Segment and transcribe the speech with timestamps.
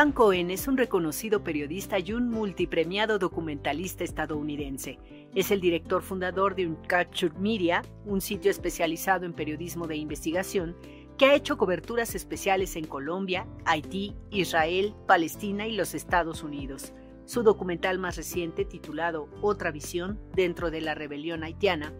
[0.00, 4.98] Dan Cohen es un reconocido periodista y un multipremiado documentalista estadounidense.
[5.34, 10.74] Es el director fundador de Uncaptured Media, un sitio especializado en periodismo de investigación
[11.18, 16.94] que ha hecho coberturas especiales en Colombia, Haití, Israel, Palestina y los Estados Unidos.
[17.26, 21.92] Su documental más reciente, titulado Otra visión dentro de la rebelión haitiana,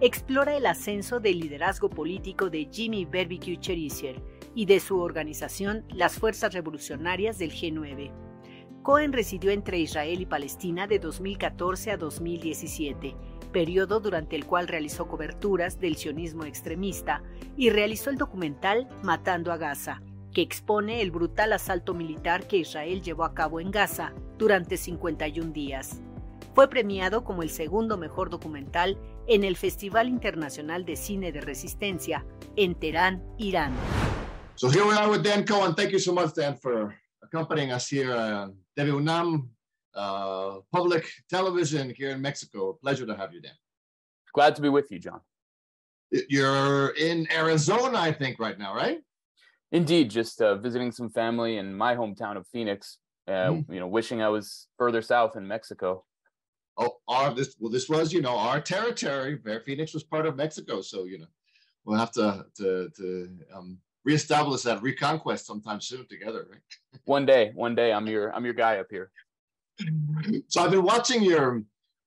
[0.00, 4.22] explora el ascenso del liderazgo político de Jimmy Barbecue Cherisier
[4.54, 8.12] y de su organización, las Fuerzas Revolucionarias del G9.
[8.82, 13.16] Cohen residió entre Israel y Palestina de 2014 a 2017,
[13.52, 17.22] periodo durante el cual realizó coberturas del sionismo extremista
[17.56, 20.00] y realizó el documental Matando a Gaza,
[20.32, 25.52] que expone el brutal asalto militar que Israel llevó a cabo en Gaza durante 51
[25.52, 26.00] días.
[26.58, 32.26] Fue premiado como el segundo mejor documental en el Festival Internacional de Cine de Resistencia
[32.56, 33.72] en Teherán, Irán.
[34.56, 35.76] So here we are with Dan Cohen.
[35.76, 39.48] Thank you so much, Dan, for accompanying us here on TV UNAM
[39.94, 42.70] uh, Public Television here in Mexico.
[42.70, 43.54] A Pleasure to have you, Dan.
[44.34, 45.20] Glad to be with you, John.
[46.10, 48.98] You're in Arizona, I think, right now, right?
[49.70, 52.98] Indeed, just uh, visiting some family in my hometown of Phoenix.
[53.28, 53.72] Uh, mm.
[53.72, 56.04] You know, wishing I was further south in Mexico.
[56.78, 59.38] Oh, our this well, this was you know our territory.
[59.66, 61.26] Phoenix was part of Mexico, so you know
[61.84, 66.60] we'll have to to to um, reestablish that reconquest sometime soon together, right?
[67.04, 69.10] one day, one day, I'm your I'm your guy up here.
[70.48, 71.62] So I've been watching your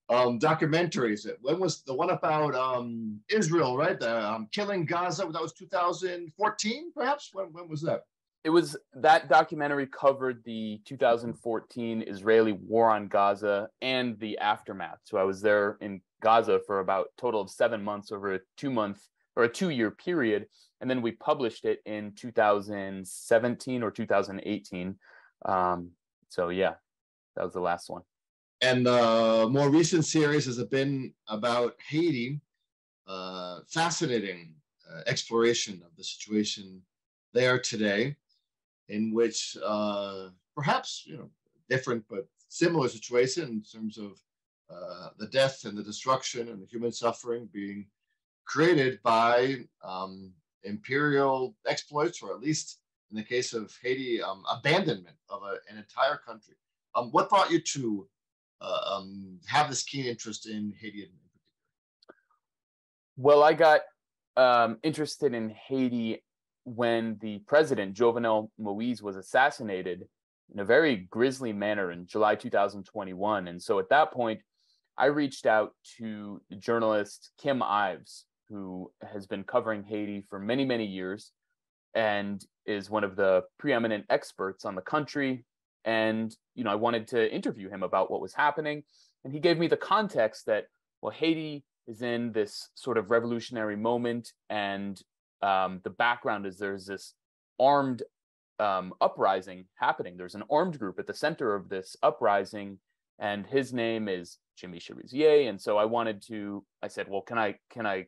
[0.10, 1.28] um, documentaries.
[1.42, 4.00] When was the one about um, Israel, right?
[4.00, 5.26] The um, killing Gaza.
[5.32, 7.30] That was 2014, perhaps.
[7.34, 8.04] When when was that?
[8.44, 14.98] It was that documentary covered the 2014 Israeli war on Gaza and the aftermath.
[15.04, 18.72] So I was there in Gaza for about total of seven months over a two
[18.72, 19.00] month
[19.36, 20.48] or a two year period.
[20.80, 24.96] And then we published it in 2017 or 2018
[25.46, 25.92] um,
[26.30, 26.74] so yeah
[27.36, 28.02] that was the last one.
[28.62, 32.42] And the more recent series has been about haiti
[33.08, 34.54] uh, fascinating
[34.90, 36.82] uh, exploration of the situation
[37.34, 38.16] there today
[38.92, 41.30] in which uh, perhaps you know
[41.70, 44.20] different but similar situation in terms of
[44.70, 47.86] uh, the death and the destruction and the human suffering being
[48.46, 50.32] created by um,
[50.64, 52.80] imperial exploits, or at least
[53.10, 56.56] in the case of Haiti, um, abandonment of a, an entire country.
[56.96, 58.08] Um, what brought you to
[58.60, 62.18] uh, um, have this keen interest in Haiti in particular?
[63.18, 63.82] Well, I got
[64.38, 66.24] um, interested in Haiti
[66.64, 70.08] when the president, Jovenel Moise, was assassinated
[70.54, 73.48] in a very grisly manner in July 2021.
[73.48, 74.42] And so at that point,
[74.98, 80.86] I reached out to journalist Kim Ives, who has been covering Haiti for many, many
[80.86, 81.32] years
[81.96, 85.46] and is one of the preeminent experts on the country.
[85.86, 88.84] And, you know, I wanted to interview him about what was happening.
[89.24, 90.66] And he gave me the context that,
[91.02, 94.32] well, Haiti is in this sort of revolutionary moment.
[94.50, 95.02] And
[95.42, 97.14] um, the background is there's this
[97.60, 98.04] armed
[98.60, 100.18] um, uprising happening.
[100.18, 102.78] There's an armed group at the center of this uprising,
[103.20, 105.50] and his name is Jimmy Cherizier.
[105.50, 108.08] And so I wanted to, I said, well, can I can I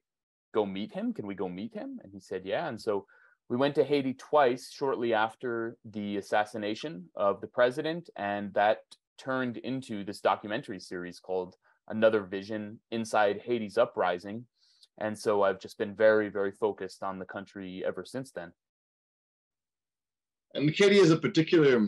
[0.53, 1.13] go meet him?
[1.13, 1.99] Can we go meet him?
[2.03, 2.67] And he said, yeah.
[2.67, 3.05] And so
[3.49, 8.09] we went to Haiti twice shortly after the assassination of the president.
[8.15, 8.79] And that
[9.17, 11.55] turned into this documentary series called
[11.87, 14.45] Another Vision Inside Haiti's Uprising.
[14.99, 18.51] And so I've just been very, very focused on the country ever since then.
[20.53, 21.87] And Haiti is a particular,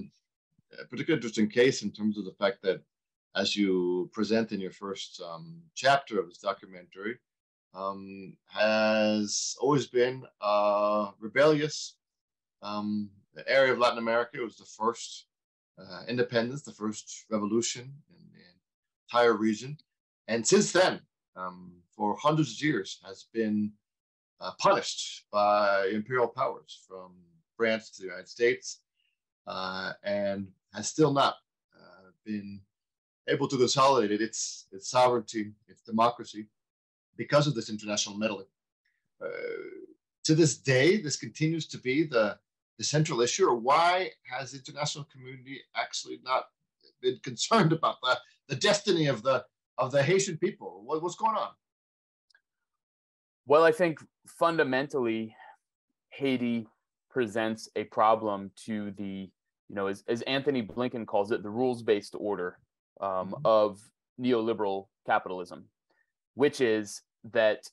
[0.80, 2.82] a particular interesting case in terms of the fact that,
[3.36, 7.20] as you present in your first um, chapter of this documentary,
[7.76, 11.98] um, has always been uh, rebellious
[12.62, 13.10] um,
[13.48, 14.38] area of Latin America.
[14.38, 15.28] It was the first
[15.78, 18.46] uh, independence, the first revolution in the
[19.06, 19.78] entire region.
[20.28, 21.02] And since then,
[21.36, 23.72] um, for hundreds of years, has been
[24.42, 27.14] uh, punished by imperial powers from
[27.56, 28.80] France to the United States
[29.48, 31.36] uh, and has still not
[31.76, 32.60] uh, been
[33.28, 36.48] able to consolidate its, its sovereignty, its democracy,
[37.18, 38.48] because of this international meddling.
[39.24, 39.28] Uh,
[40.24, 42.38] to this day, this continues to be the,
[42.78, 46.46] the central issue, or why has the international community actually not
[47.02, 48.18] been concerned about the,
[48.50, 49.46] the destiny of the
[49.78, 50.82] of the Haitian people?
[50.86, 51.50] What, what's going on?
[53.48, 55.36] Well, I think fundamentally,
[56.10, 56.68] Haiti
[57.10, 59.30] presents a problem to the,
[59.70, 62.58] you know, as, as Antony Blinken calls it, the rules-based order
[63.02, 63.34] um, mm-hmm.
[63.46, 63.80] of
[64.20, 65.66] neoliberal capitalism
[66.36, 67.02] which is
[67.32, 67.68] that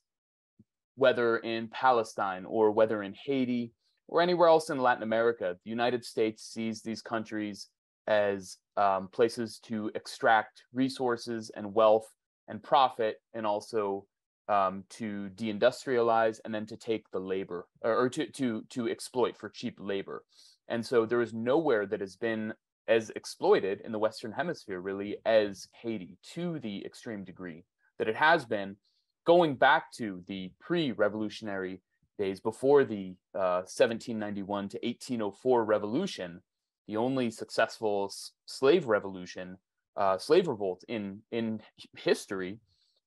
[0.96, 3.72] whether in Palestine or whether in Haiti
[4.08, 7.68] or anywhere else in Latin America, the United States sees these countries
[8.06, 12.08] as um, places to extract resources and wealth
[12.48, 14.04] and profit, and also
[14.48, 19.36] um, to deindustrialize and then to take the labor or, or to, to, to exploit
[19.36, 20.24] for cheap labor.
[20.68, 22.54] And so there is nowhere that has been
[22.88, 27.64] as exploited in the Western Hemisphere, really, as Haiti to the extreme degree
[27.98, 28.76] that it has been
[29.24, 31.80] going back to the pre revolutionary
[32.18, 36.40] days before the uh, 1791 to 1804 revolution,
[36.88, 39.56] the only successful s- slave revolution,
[39.96, 41.60] uh, slave revolt in, in
[41.96, 42.58] history,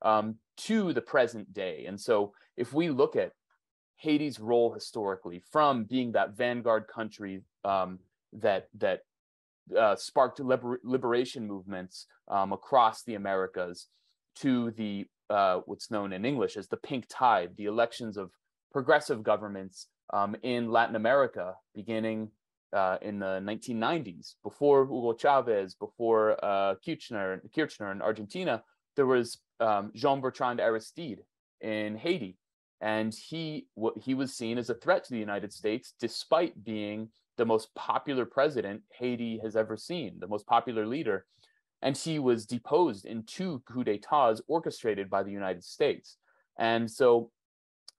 [0.01, 1.85] um, to the present day.
[1.87, 3.31] And so if we look at
[3.97, 7.99] Haiti's role historically from being that vanguard country um,
[8.33, 9.01] that that
[9.77, 13.87] uh, sparked liber- liberation movements um, across the Americas
[14.35, 18.31] to the uh, what's known in English as the pink tide, the elections of
[18.71, 22.29] progressive governments um, in Latin America beginning
[22.73, 28.61] uh, in the 1990s, before Hugo Chavez, before uh, Kirchner, Kirchner in Argentina,
[28.95, 31.21] there was um, Jean Bertrand Aristide
[31.61, 32.37] in Haiti,
[32.81, 33.67] and he
[34.01, 38.25] he was seen as a threat to the United States, despite being the most popular
[38.25, 41.25] president Haiti has ever seen, the most popular leader,
[41.81, 46.17] and he was deposed in two coups d'états orchestrated by the United States.
[46.57, 47.31] And so,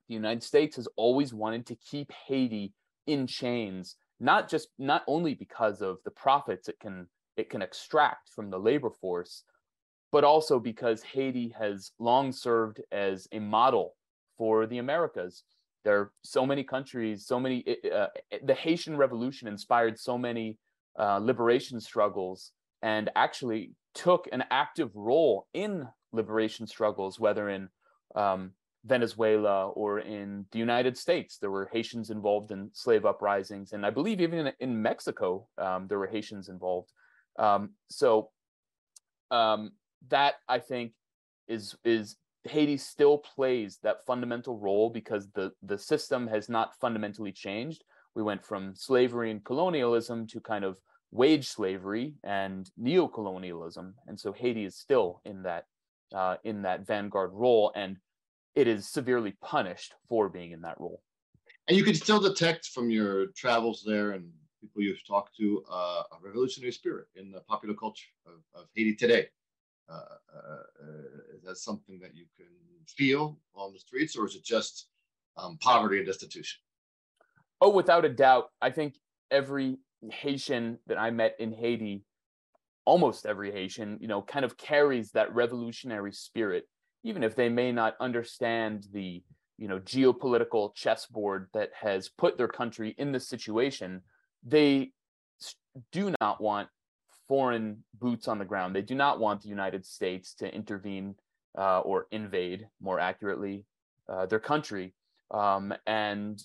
[0.09, 2.73] the United States has always wanted to keep Haiti
[3.07, 7.07] in chains, not just not only because of the profits it can
[7.37, 9.43] it can extract from the labor force,
[10.17, 13.97] but also because Haiti has long served as a model
[14.39, 15.43] for the Americas.
[15.85, 17.63] There are so many countries, so many,
[17.95, 18.07] uh,
[18.43, 20.57] the Haitian Revolution inspired so many
[20.99, 27.69] uh, liberation struggles and actually took an active role in liberation struggles, whether in
[28.15, 28.53] um,
[28.87, 31.37] Venezuela or in the United States.
[31.37, 33.75] There were Haitians involved in slave uprisings.
[33.75, 36.91] And I believe even in, in Mexico, um, there were Haitians involved.
[37.39, 38.31] Um, so
[39.31, 39.73] um,
[40.09, 40.93] that I think
[41.49, 47.33] is is Haiti still plays that fundamental role because the the system has not fundamentally
[47.33, 47.85] changed.
[48.15, 50.79] We went from slavery and colonialism to kind of
[51.11, 55.65] wage slavery and neo-colonialism, and so Haiti is still in that
[56.15, 57.97] uh, in that vanguard role, and
[58.55, 61.03] it is severely punished for being in that role.
[61.69, 66.03] And you can still detect from your travels there and people you've talked to uh,
[66.13, 69.27] a revolutionary spirit in the popular culture of, of Haiti today.
[69.89, 70.01] Uh,
[70.35, 72.47] uh, is that something that you can
[72.87, 74.89] feel on the streets, or is it just
[75.37, 76.61] um, poverty and destitution?
[77.61, 78.51] Oh, without a doubt.
[78.61, 78.97] I think
[79.31, 79.79] every
[80.11, 82.05] Haitian that I met in Haiti,
[82.85, 86.69] almost every Haitian, you know, kind of carries that revolutionary spirit,
[87.03, 89.23] even if they may not understand the,
[89.59, 94.03] you know, geopolitical chessboard that has put their country in this situation.
[94.45, 94.93] They
[95.93, 96.69] do not want
[97.29, 98.75] foreign boots on the ground.
[98.75, 101.15] They do not want the United States to intervene
[101.57, 103.65] uh, or invade, more accurately,
[104.09, 104.95] uh, their country.
[105.31, 106.41] Um, and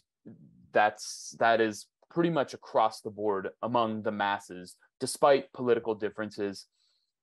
[0.71, 6.65] that's that is pretty much across the board among the masses, despite political differences.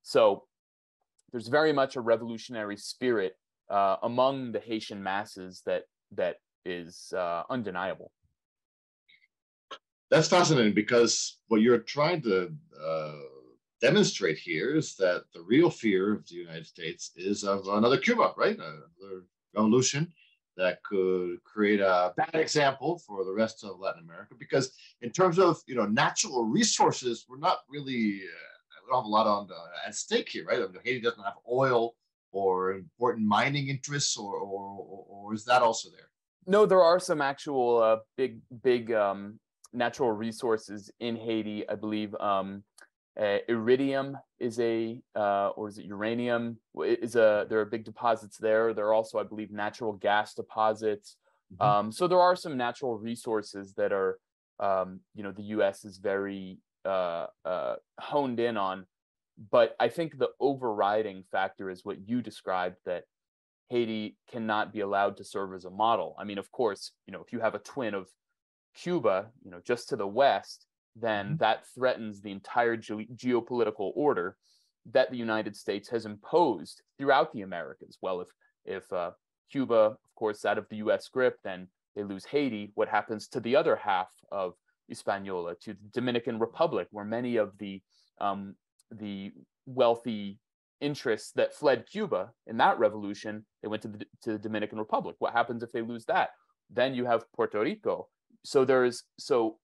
[0.03, 0.45] So
[1.31, 3.33] there's very much a revolutionary spirit
[3.69, 8.11] uh, among the Haitian masses that that is uh, undeniable.
[10.09, 12.51] That's fascinating because what you're trying to
[12.83, 13.13] uh,
[13.81, 18.33] demonstrate here is that the real fear of the United States is of another Cuba,
[18.37, 18.55] right?
[18.55, 19.23] Another
[19.55, 20.11] revolution
[20.57, 24.35] that could create a bad example for the rest of Latin America.
[24.37, 29.05] Because in terms of you know natural resources, we're not really uh, we don't have
[29.05, 29.55] a lot on the,
[29.87, 30.59] at stake here, right?
[30.59, 31.95] I mean, Haiti doesn't have oil
[32.31, 36.09] or important mining interests, or or, or is that also there?
[36.45, 39.39] No, there are some actual uh, big big um,
[39.73, 41.67] natural resources in Haiti.
[41.69, 42.63] I believe um,
[43.19, 46.57] uh, iridium is a, uh, or is it uranium?
[46.83, 48.73] Is a there are big deposits there.
[48.73, 51.17] There are also, I believe, natural gas deposits.
[51.53, 51.63] Mm-hmm.
[51.63, 54.19] Um, so there are some natural resources that are,
[54.59, 55.85] um, you know, the U.S.
[55.85, 58.85] is very uh, uh, honed in on.
[59.51, 63.05] But I think the overriding factor is what you described that
[63.69, 66.15] Haiti cannot be allowed to serve as a model.
[66.19, 68.07] I mean, of course, you know, if you have a twin of
[68.75, 70.65] Cuba, you know, just to the west,
[70.99, 71.37] then mm-hmm.
[71.37, 74.35] that threatens the entire ge- geopolitical order
[74.91, 77.97] that the United States has imposed throughout the Americas.
[78.01, 78.27] Well, if
[78.65, 79.11] if uh,
[79.51, 81.07] Cuba, of course, out of the U.S.
[81.07, 82.71] grip, then they lose Haiti.
[82.75, 84.53] What happens to the other half of
[84.87, 87.81] Hispaniola, to the Dominican Republic, where many of the
[88.19, 88.55] um,
[88.91, 89.31] the
[89.65, 90.39] wealthy
[90.81, 95.15] interests that fled Cuba in that revolution, they went to the, to the Dominican Republic.
[95.19, 96.29] What happens if they lose that?
[96.69, 98.07] Then you have Puerto Rico.
[98.43, 99.57] So there's so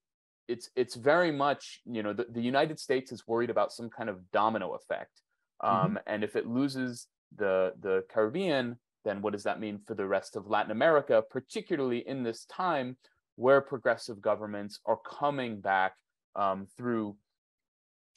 [0.47, 4.09] it's it's very much you know the, the United States is worried about some kind
[4.09, 5.21] of domino effect,
[5.61, 5.95] um, mm-hmm.
[6.07, 10.35] and if it loses the the Caribbean, then what does that mean for the rest
[10.35, 12.97] of Latin America, particularly in this time
[13.35, 15.93] where progressive governments are coming back
[16.35, 17.15] um, through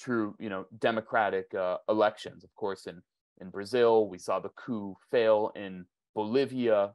[0.01, 2.45] through you know democratic uh, elections.
[2.45, 3.03] Of course, in
[3.41, 6.93] in Brazil, we saw the coup fail in Bolivia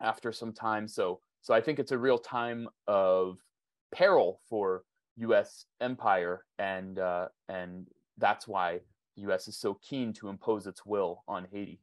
[0.00, 0.88] after some time.
[0.88, 3.38] So so I think it's a real time of
[3.96, 4.84] peril for
[5.16, 5.66] U.S.
[5.80, 7.86] empire, and uh, and
[8.18, 8.80] that's why
[9.16, 9.48] the U.S.
[9.48, 11.80] is so keen to impose its will on Haiti.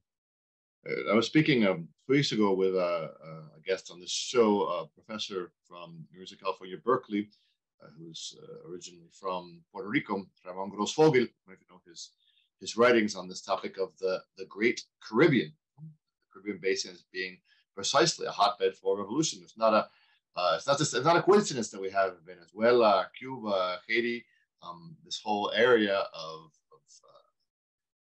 [0.87, 3.11] Uh, I was speaking um, two weeks ago with a,
[3.57, 7.29] a, guest on this show, a professor from University of California, Berkeley,
[7.81, 11.23] uh, who's uh, originally from Puerto Rico, Ramon Grosfoguel.
[11.23, 12.11] If you know his
[12.59, 15.87] his writings on this topic of the the Great Caribbean, the
[16.31, 17.39] Caribbean basin as being
[17.73, 19.39] precisely a hotbed for revolution.
[19.43, 19.87] It's not a
[20.35, 24.25] uh, it's not just it's not a coincidence that we have Venezuela, Cuba, Haiti,
[24.63, 26.81] um, this whole area of, of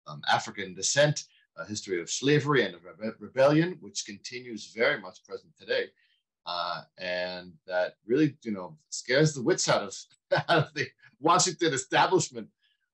[0.08, 1.26] uh, um, African descent,
[1.58, 5.86] a history of slavery and rebe- rebellion, which continues very much present today,
[6.46, 9.96] uh, and that really you know scares the wits out of
[10.50, 10.88] out of the
[11.20, 12.48] Washington establishment.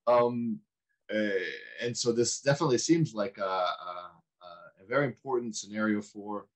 [0.06, 0.58] Um,
[1.14, 1.28] uh,
[1.80, 4.10] and so this definitely seems like a, a,
[4.82, 6.46] a very important scenario for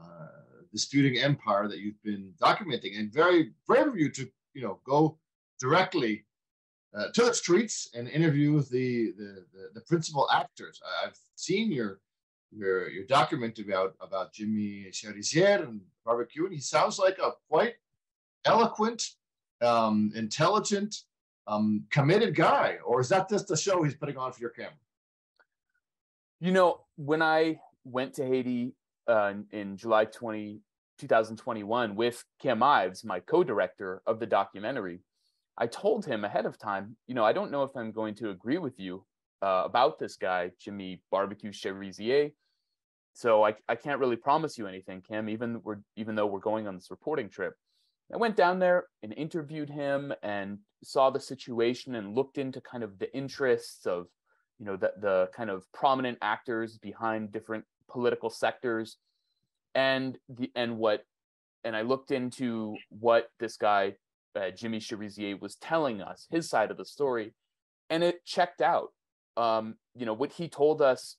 [0.00, 0.28] uh,
[0.72, 5.18] disputing empire that you've been documenting, and very brave of you to you know go
[5.58, 6.24] directly
[6.94, 10.80] uh, to the streets and interview the, the the, the principal actors.
[11.04, 12.00] I've seen your
[12.50, 17.74] your your document about about Jimmy Cherizier and barbecue, and he sounds like a quite
[18.44, 19.02] eloquent,
[19.60, 20.96] um, intelligent,
[21.46, 22.78] um, committed guy.
[22.84, 24.72] Or is that just a show he's putting on for your camera?
[26.40, 28.72] You know, when I went to Haiti
[29.06, 30.60] uh, in July 20,
[30.98, 35.00] 2021 with Kim Ives, my co-director of the documentary.
[35.58, 38.30] I told him ahead of time, you know, I don't know if I'm going to
[38.30, 39.04] agree with you
[39.42, 42.30] uh, about this guy, Jimmy Barbecue Cherizier.
[43.14, 46.66] So I, I can't really promise you anything, Kim, even we're even though we're going
[46.66, 47.54] on this reporting trip.
[48.12, 52.82] I went down there and interviewed him and saw the situation and looked into kind
[52.82, 54.06] of the interests of,
[54.58, 58.96] you know, the the kind of prominent actors behind different political sectors.
[59.74, 61.04] And the and what
[61.64, 63.94] and i looked into what this guy
[64.34, 67.32] uh, jimmy cherizier was telling us his side of the story
[67.88, 68.90] and it checked out.
[69.36, 71.16] Um you know what he told us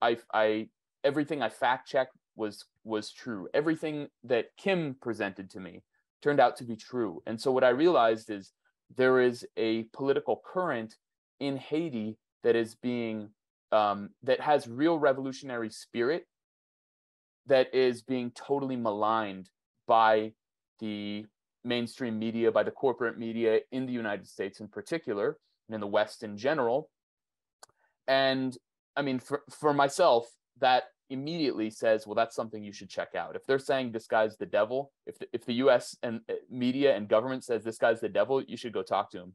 [0.00, 0.68] i i
[1.02, 3.48] everything i fact checked was was true.
[3.52, 5.82] Everything that kim presented to me
[6.22, 7.22] turned out to be true.
[7.26, 8.52] And so what i realized is
[8.96, 10.96] there is a political current
[11.38, 13.30] in haiti that is being
[13.72, 16.26] um, that has real revolutionary spirit
[17.46, 19.48] that is being totally maligned
[19.86, 20.32] by
[20.78, 21.26] the
[21.64, 25.86] mainstream media, by the corporate media in the United States in particular, and in the
[25.86, 26.90] West in general.
[28.08, 28.56] And
[28.96, 30.26] I mean, for, for myself,
[30.60, 33.34] that immediately says, well, that's something you should check out.
[33.34, 35.96] If they're saying this guy's the devil, if the, if the U.S.
[36.02, 39.18] and uh, media and government says this guy's the devil, you should go talk to
[39.18, 39.34] him.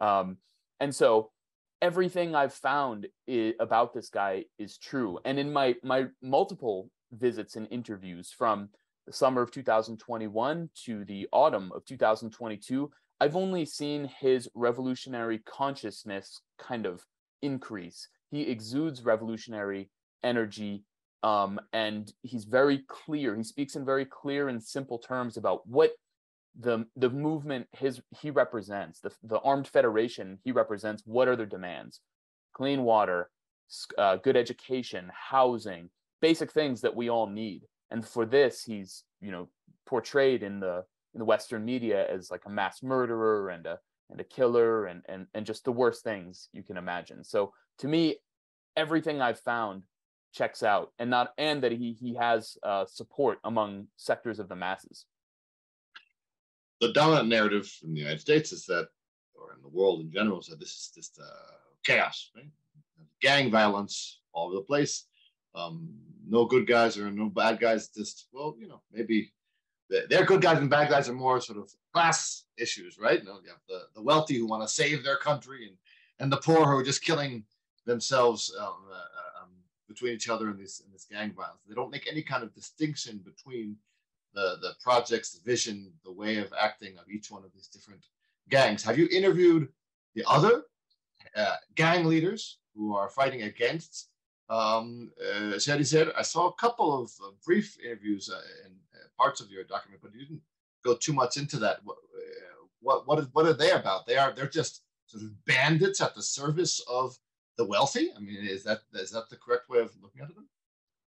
[0.00, 0.36] Um,
[0.80, 1.30] and so
[1.82, 3.06] everything I've found
[3.58, 5.18] about this guy is true.
[5.24, 8.68] And in my my multiple visits and interviews from
[9.06, 16.40] the summer of 2021 to the autumn of 2022, I've only seen his revolutionary consciousness
[16.58, 17.04] kind of
[17.42, 18.08] increase.
[18.30, 19.90] He exudes revolutionary
[20.22, 20.84] energy
[21.22, 23.36] um, and he's very clear.
[23.36, 25.92] He speaks in very clear and simple terms about what
[26.58, 31.46] the the movement his he represents the the armed federation he represents what are their
[31.46, 32.00] demands?
[32.54, 33.30] Clean water
[33.96, 35.90] uh, good education housing
[36.20, 37.62] basic things that we all need.
[37.90, 39.48] And for this he's you know
[39.86, 43.78] portrayed in the in the western media as like a mass murderer and a
[44.10, 47.22] and a killer and and and just the worst things you can imagine.
[47.24, 48.16] So to me
[48.76, 49.82] everything i've found
[50.32, 54.54] checks out and not and that he he has uh, support among sectors of the
[54.54, 55.06] masses
[56.80, 58.88] the dominant narrative in the United States is that,
[59.34, 62.50] or in the world in general, is that this is just uh, chaos, right?
[63.20, 65.04] Gang violence all over the place.
[65.54, 65.90] Um,
[66.26, 67.88] no good guys or no bad guys.
[67.88, 69.32] Just well, you know, maybe
[70.08, 73.18] they're good guys and bad guys are more sort of class issues, right?
[73.20, 75.76] You, know, you have the, the wealthy who want to save their country and
[76.20, 77.44] and the poor who are just killing
[77.86, 79.48] themselves um, uh, um,
[79.88, 81.62] between each other in this in this gang violence.
[81.68, 83.76] They don't make any kind of distinction between
[84.34, 88.04] the the projects, the vision, the way of acting of each one of these different
[88.48, 88.82] gangs.
[88.82, 89.68] Have you interviewed
[90.14, 90.62] the other
[91.36, 94.10] uh, gang leaders who are fighting against
[94.50, 99.48] um, uh, I saw a couple of uh, brief interviews uh, in uh, parts of
[99.48, 100.42] your document, but you didn't
[100.84, 101.78] go too much into that.
[101.88, 101.92] Uh,
[102.80, 104.06] what what is what are they about?
[104.06, 107.16] They are they're just sort of bandits at the service of
[107.58, 108.10] the wealthy.
[108.16, 110.48] I mean, is that is that the correct way of looking at them?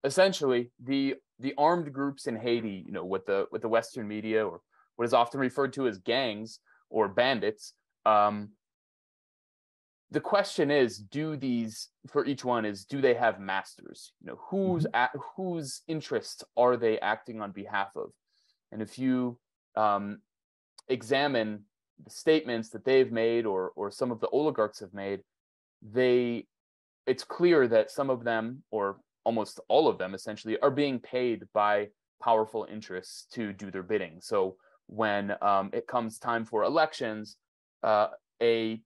[0.04, 4.46] Essentially, the the armed groups in Haiti, you know, with the with the Western media
[4.46, 4.62] or
[4.96, 7.74] what is often referred to as gangs or bandits.
[8.06, 8.50] Um,
[10.12, 14.12] the question is, do these for each one is do they have masters?
[14.22, 14.96] You know, whose mm-hmm.
[14.96, 18.10] at, whose interests are they acting on behalf of?
[18.72, 19.40] And if you
[19.76, 20.20] um,
[20.90, 21.64] examine
[22.04, 25.22] the statements that they've made or or some of the oligarchs have made,
[25.82, 26.46] they
[27.08, 31.44] it's clear that some of them or almost all of them essentially are being paid
[31.54, 31.88] by
[32.22, 34.20] powerful interests to do their bidding.
[34.22, 34.56] So
[34.88, 37.38] when um, it comes time for elections,
[37.84, 38.08] uh,
[38.42, 38.82] a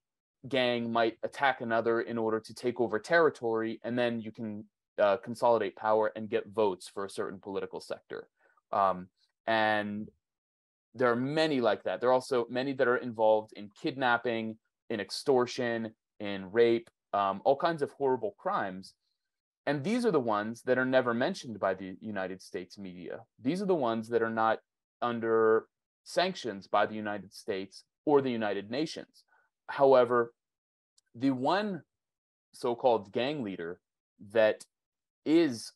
[0.47, 4.63] gang might attack another in order to take over territory, and then you can
[4.99, 8.27] uh, consolidate power and get votes for a certain political sector.
[8.71, 9.07] Um,
[9.47, 10.09] and
[10.93, 11.99] there are many like that.
[11.99, 14.57] There are also many that are involved in kidnapping,
[14.89, 18.93] in extortion, in rape, um, all kinds of horrible crimes.
[19.67, 23.21] And these are the ones that are never mentioned by the United States media.
[23.41, 24.59] These are the ones that are not
[25.01, 25.67] under
[26.03, 29.23] sanctions by the United States or the United Nations.
[29.67, 30.33] However,
[31.15, 31.81] the one
[32.53, 33.79] so-called gang leader
[34.31, 34.63] that
[35.25, 35.71] is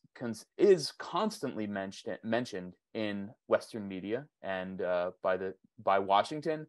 [0.56, 6.66] is constantly mentioned mentioned in Western media and uh, by the by Washington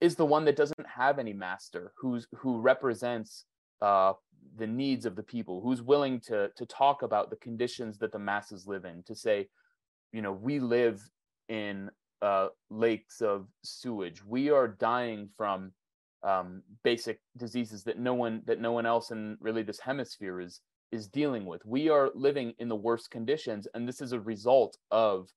[0.00, 3.46] is the one that doesn't have any master who's who represents
[3.80, 4.12] uh,
[4.58, 8.18] the needs of the people who's willing to to talk about the conditions that the
[8.18, 9.48] masses live in to say
[10.12, 11.08] you know we live
[11.48, 11.90] in
[12.22, 14.24] uh, lakes of sewage.
[14.24, 15.72] We are dying from
[16.22, 20.60] um, basic diseases that no one that no one else in really this hemisphere is
[20.90, 21.64] is dealing with.
[21.64, 25.28] We are living in the worst conditions, and this is a result of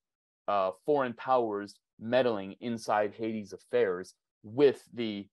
[0.47, 5.27] uh, foreign powers meddling inside Haiti's affairs with the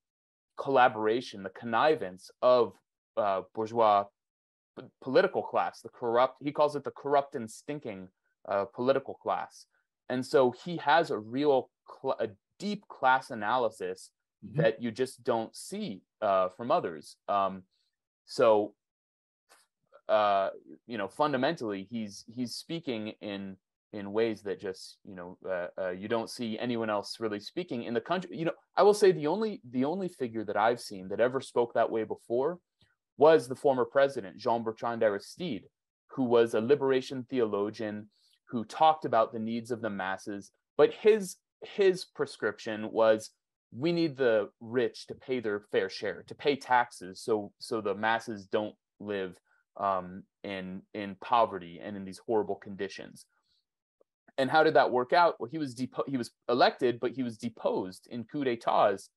[0.58, 2.74] collaboration, the connivance of
[3.18, 4.04] uh, bourgeois
[4.78, 6.38] p- political class, the corrupt.
[6.40, 8.08] He calls it the corrupt and stinking
[8.48, 9.66] uh, political class
[10.08, 12.28] and so he has a real cl- a
[12.58, 14.10] deep class analysis
[14.44, 14.60] mm-hmm.
[14.60, 17.62] that you just don't see uh, from others um,
[18.24, 18.74] so
[20.08, 20.50] uh,
[20.86, 23.56] you know fundamentally he's he's speaking in
[23.94, 27.84] in ways that just you know uh, uh, you don't see anyone else really speaking
[27.84, 30.80] in the country you know i will say the only the only figure that i've
[30.80, 32.58] seen that ever spoke that way before
[33.18, 35.64] was the former president jean bertrand aristide
[36.08, 38.08] who was a liberation theologian
[38.48, 43.30] who talked about the needs of the masses, but his his prescription was
[43.76, 47.94] we need the rich to pay their fair share, to pay taxes, so so the
[47.94, 49.34] masses don't live
[49.78, 53.26] um, in in poverty and in these horrible conditions.
[54.38, 55.34] And how did that work out?
[55.38, 59.08] Well, he was depo- he was elected, but he was deposed in coup d'états,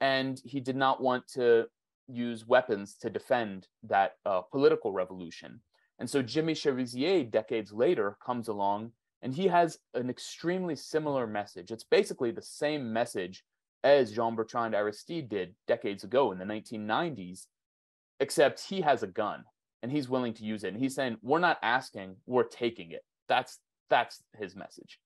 [0.00, 1.66] and he did not want to
[2.08, 5.60] use weapons to defend that uh, political revolution.
[5.98, 11.70] And so Jimmy Cherizier, decades later, comes along and he has an extremely similar message.
[11.70, 13.44] It's basically the same message
[13.82, 17.46] as Jean Bertrand Aristide did decades ago in the 1990s,
[18.20, 19.44] except he has a gun
[19.82, 20.72] and he's willing to use it.
[20.72, 24.98] And he's saying, "We're not asking, we're taking it." That's that's his message.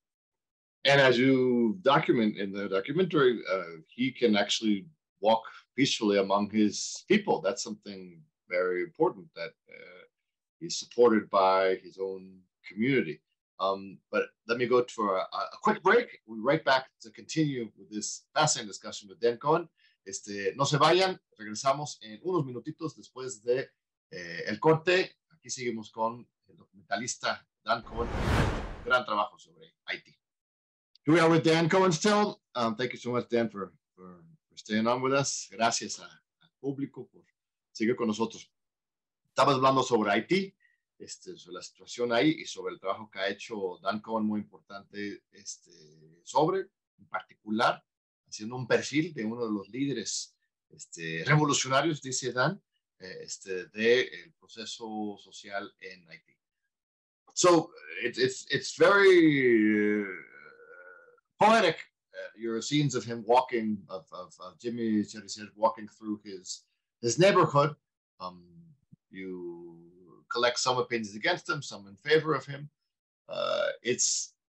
[0.85, 4.87] And as you document in the documentary, uh, he can actually
[5.21, 5.43] walk
[5.79, 7.41] peacefully among his people.
[7.41, 9.99] That's something very important that uh,
[10.61, 13.21] He's supported by his own community.
[13.61, 16.21] Um, but let me go for a, a, quick break.
[16.27, 19.69] We'll be right back to continue with this fascinating discussion with Dan Cohen.
[20.07, 23.69] Este, no se vayan, regresamos en unos minutitos después de
[24.11, 25.17] eh, el corte.
[25.33, 28.09] Aquí seguimos con el documentalista Dan Cohen.
[28.85, 30.17] Gran trabajo sobre Haití.
[31.05, 32.41] Here we are with Dan Cohen still.
[32.55, 34.25] Um, thank you so much, Dan, for, for,
[34.87, 35.49] on with us.
[35.51, 37.25] Gracias al público por
[37.73, 38.51] seguir con nosotros.
[39.29, 40.55] Estamos hablando sobre Haití,
[40.99, 44.41] este, sobre la situación ahí y sobre el trabajo que ha hecho Dan Cohen muy
[44.41, 46.67] importante este, sobre,
[46.99, 47.83] en particular,
[48.27, 50.37] haciendo un perfil de uno de los líderes
[50.71, 52.61] este, revolucionarios, dice Dan,
[52.99, 56.37] eh, este, del proceso social en Haití.
[57.35, 57.71] So
[58.03, 60.07] it, it's, it's very uh,
[61.39, 61.77] poetic,
[62.19, 66.65] uh, your scenes of him walking, of, of, of Jimmy Cherizier walking through his,
[67.01, 67.75] his neighborhood,
[68.21, 68.43] um,
[69.11, 69.77] you
[70.31, 72.69] collect some opinions against him, some in favor of him.
[73.29, 74.03] Uh, it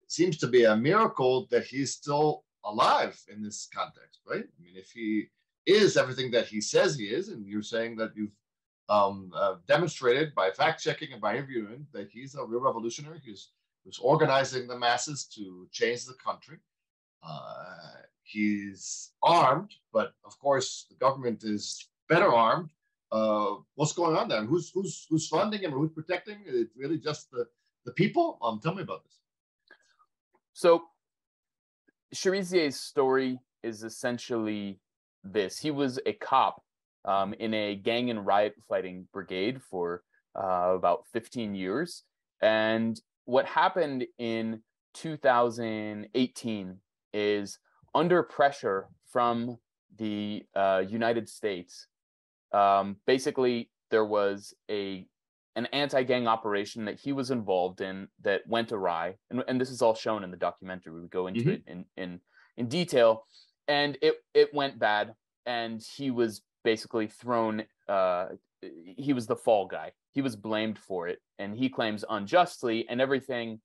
[0.07, 4.43] seems to be a miracle that he's still alive in this context, right?
[4.43, 5.27] I mean, if he
[5.65, 8.35] is everything that he says he is, and you're saying that you've
[8.89, 13.51] um, uh, demonstrated by fact checking and by interviewing that he's a real revolutionary who's,
[13.83, 16.57] who's organizing the masses to change the country.
[17.23, 22.69] Uh, he's armed, but of course the government is better armed.
[23.11, 24.43] Uh, what's going on there?
[24.43, 25.71] Who's who's who's funding him?
[25.71, 26.39] Who's protecting?
[26.45, 27.47] It's really just the
[27.85, 28.37] the people.
[28.41, 29.13] Um, tell me about this.
[30.53, 30.83] So,
[32.13, 34.79] Cherizier's story is essentially
[35.23, 36.61] this: he was a cop
[37.05, 40.03] um, in a gang and riot fighting brigade for
[40.35, 42.03] uh, about 15 years,
[42.41, 44.61] and what happened in
[44.95, 46.77] 2018
[47.17, 47.57] is
[47.95, 49.57] under pressure from
[49.97, 51.87] the uh, United States.
[52.51, 55.07] Um, basically, there was a
[55.55, 59.81] an anti-gang operation that he was involved in that went awry, and, and this is
[59.81, 60.93] all shown in the documentary.
[60.93, 61.49] We go into mm-hmm.
[61.49, 62.19] it in, in
[62.57, 63.25] in detail,
[63.67, 67.63] and it it went bad, and he was basically thrown.
[67.87, 68.27] Uh,
[68.61, 69.91] he was the fall guy.
[70.11, 73.59] He was blamed for it, and he claims unjustly, and everything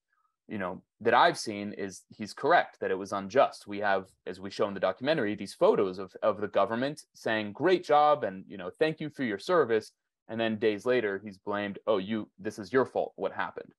[0.53, 3.67] you know that I've seen is he's correct that it was unjust.
[3.67, 7.55] We have, as we show in the documentary, these photos of of the government saying
[7.55, 9.93] "great job" and you know "thank you for your service,"
[10.29, 13.15] and then days later he's blamed, "Oh, you this is your fault.
[13.17, 13.73] What happened?"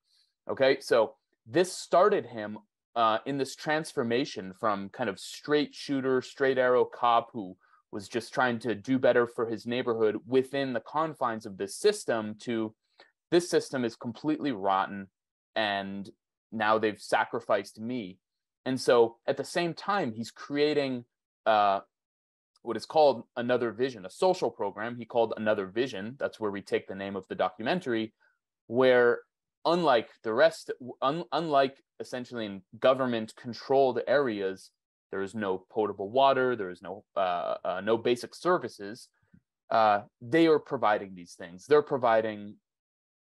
[0.49, 1.13] Okay, so
[1.45, 2.57] this started him
[2.95, 7.55] uh, in this transformation from kind of straight shooter, straight arrow cop who
[7.91, 12.33] was just trying to do better for his neighborhood within the confines of this system
[12.39, 12.73] to
[13.29, 15.07] this system is completely rotten
[15.55, 16.09] and
[16.53, 18.19] now they've sacrificed me.
[18.65, 21.05] And so at the same time he's creating
[21.45, 21.81] uh,
[22.61, 26.15] what is called another vision a social program he called another vision.
[26.19, 28.13] That's where we take the name of the documentary
[28.67, 29.19] where
[29.65, 34.71] unlike the rest un, unlike essentially in government controlled areas
[35.11, 39.09] there is no potable water there is no uh, uh, no basic services
[39.73, 41.65] uh, they are providing these things.
[41.65, 42.55] They're providing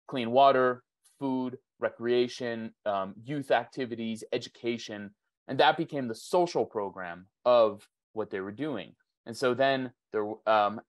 [0.08, 0.84] clean water
[1.22, 5.12] food recreation, um, youth activities, education,
[5.48, 8.94] and that became the social program of what they were doing.
[9.28, 10.82] And so then there, um,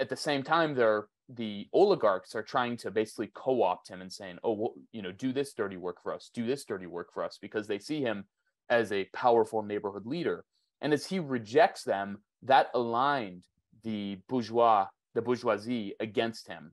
[0.00, 4.38] at the same time, there the oligarchs are trying to basically co-opt him and saying,
[4.42, 7.22] "Oh, well, you know, do this dirty work for us, do this dirty work for
[7.22, 8.24] us," because they see him
[8.70, 10.44] as a powerful neighborhood leader.
[10.80, 13.44] And as he rejects them, that aligned
[13.82, 16.72] the bourgeois, the bourgeoisie against him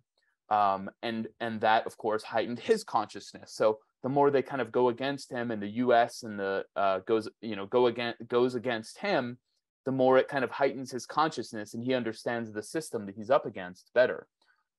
[0.49, 3.53] um, and and that of course heightened his consciousness.
[3.53, 6.23] So the more they kind of go against him, and the U.S.
[6.23, 9.37] and the uh, goes you know go against goes against him,
[9.85, 13.29] the more it kind of heightens his consciousness, and he understands the system that he's
[13.29, 14.27] up against better.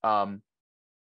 [0.03, 0.43] Um,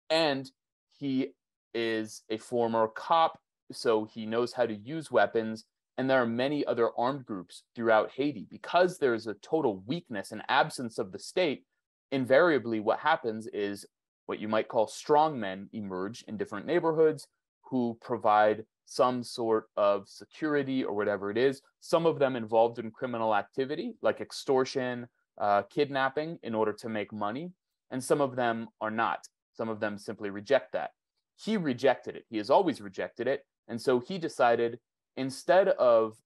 [0.08, 0.50] and
[0.98, 1.28] he
[1.74, 3.38] is a former cop,
[3.72, 5.64] so he knows how to use weapons.
[5.98, 10.42] And there are many other armed groups throughout Haiti because there's a total weakness and
[10.48, 11.64] absence of the state.
[12.12, 13.86] Invariably, what happens is
[14.26, 17.26] what you might call strongmen emerge in different neighborhoods
[17.62, 21.60] who provide some sort of security or whatever it is.
[21.80, 25.08] Some of them involved in criminal activity like extortion,
[25.38, 27.52] uh, kidnapping in order to make money,
[27.90, 29.26] and some of them are not.
[29.52, 30.90] Some of them simply reject that.
[31.36, 32.24] He rejected it.
[32.28, 33.44] He has always rejected it.
[33.68, 34.78] And so he decided
[35.16, 36.16] instead of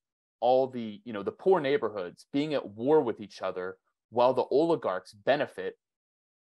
[0.40, 3.76] all the, you know, the poor neighborhoods being at war with each other
[4.10, 5.76] while the oligarchs benefit,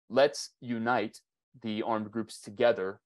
[0.09, 1.19] let's unite
[1.61, 2.99] the armed groups together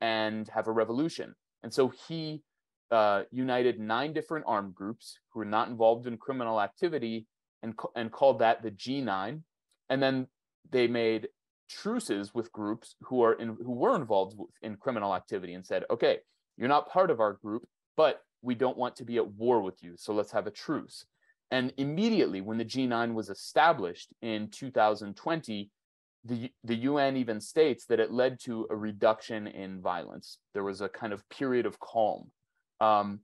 [0.00, 1.34] and have a revolution.
[1.62, 2.42] And so he
[2.90, 7.26] uh, united nine different armed groups who were not involved in criminal activity
[7.62, 9.42] and, and called that the G9.
[9.90, 10.26] And then
[10.70, 11.28] they made
[11.68, 16.18] truces with groups who are in, who were involved in criminal activity and said, okay,
[16.56, 17.66] you're not part of our group,
[17.96, 19.94] but we don't want to be at war with you.
[19.96, 21.04] So let's have a truce.
[21.50, 25.70] And immediately when the G9 was established in 2020,
[26.24, 30.38] the, the UN even states that it led to a reduction in violence.
[30.54, 32.30] There was a kind of period of calm.
[32.80, 33.20] Um,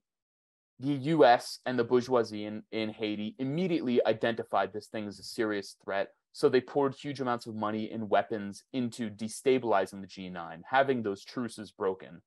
[0.81, 5.77] the US and the bourgeoisie in, in Haiti immediately identified this thing as a serious
[5.85, 6.09] threat.
[6.33, 11.25] So they poured huge amounts of money and weapons into destabilizing the G9, having those
[11.25, 12.23] truces broken.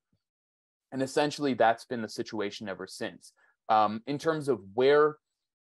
[0.93, 3.33] And essentially, that's been the situation ever since.
[3.67, 5.17] Um, in terms of where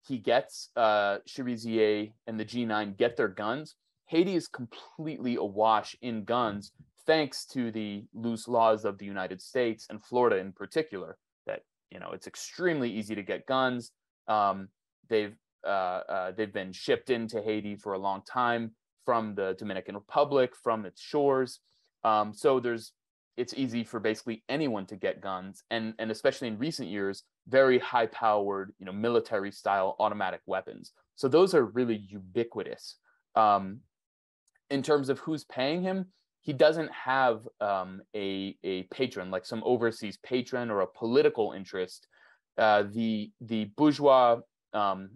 [0.06, 3.74] he gets uh, Cherizier and the G9 get their guns,
[4.06, 6.72] Haiti is completely awash in guns
[7.06, 11.16] thanks to the loose laws of the United States and Florida in particular.
[11.46, 13.92] That you know it's extremely easy to get guns.
[14.28, 14.68] Um,
[15.08, 18.72] they've uh, uh, they've been shipped into Haiti for a long time
[19.04, 21.60] from the Dominican Republic, from its shores.
[22.04, 22.92] Um, so there's
[23.36, 27.78] it's easy for basically anyone to get guns, and and especially in recent years, very
[27.78, 30.92] high powered, you know, military style automatic weapons.
[31.16, 32.96] So those are really ubiquitous.
[33.34, 33.80] Um,
[34.70, 36.06] in terms of who's paying him,
[36.40, 42.06] he doesn't have um, a a patron like some overseas patron or a political interest.
[42.56, 44.38] Uh, the the bourgeois
[44.72, 45.10] um,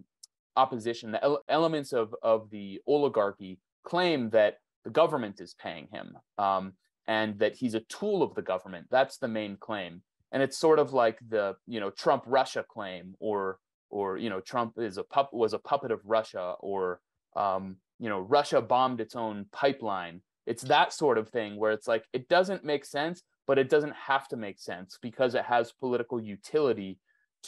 [0.57, 6.17] opposition, the ele- elements of of the oligarchy claim that the government is paying him
[6.37, 6.73] um,
[7.07, 8.87] and that he's a tool of the government.
[8.91, 13.15] That's the main claim, and it's sort of like the you know Trump Russia claim,
[13.19, 13.57] or
[13.89, 16.99] or you know Trump is a pup was a puppet of Russia, or
[17.35, 20.21] um, you know Russia bombed its own pipeline.
[20.47, 23.95] It's that sort of thing where it's like it doesn't make sense, but it doesn't
[23.95, 26.97] have to make sense because it has political utility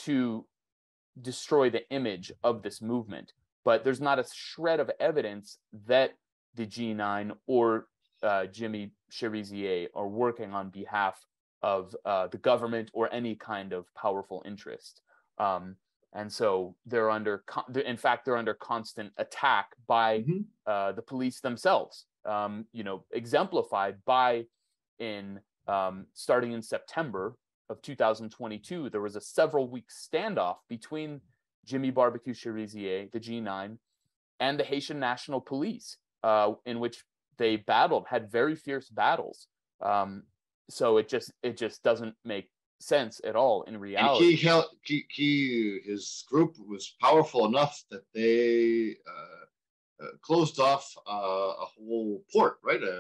[0.06, 0.46] to
[1.20, 3.34] destroy the image of this movement.
[3.66, 6.12] But there's not a shred of evidence that
[6.54, 7.88] the G9 or
[8.22, 11.20] uh, Jimmy Cherizier are working on behalf
[11.64, 15.02] of uh, the government or any kind of powerful interest.
[15.40, 15.78] Um,
[16.14, 17.44] and so they're under,
[17.86, 20.42] in fact, they're under constant attack by mm-hmm.
[20.68, 22.06] uh, the police themselves.
[22.26, 24.46] Um, you know, exemplified by
[25.00, 27.36] in um, starting in September
[27.70, 31.20] of 2022, there was a several week standoff between
[31.66, 33.78] Jimmy Barbecue Cherizier, the G9,
[34.40, 37.04] and the Haitian National Police, uh, in which
[37.38, 39.48] they battled, had very fierce battles.
[39.82, 40.24] Um,
[40.70, 42.50] so it just it just doesn't make
[42.84, 44.26] sense at all in reality.
[44.26, 50.60] And he held he, he his group was powerful enough that they uh, uh, closed
[50.60, 52.82] off uh, a whole port, right?
[52.82, 53.00] A, a,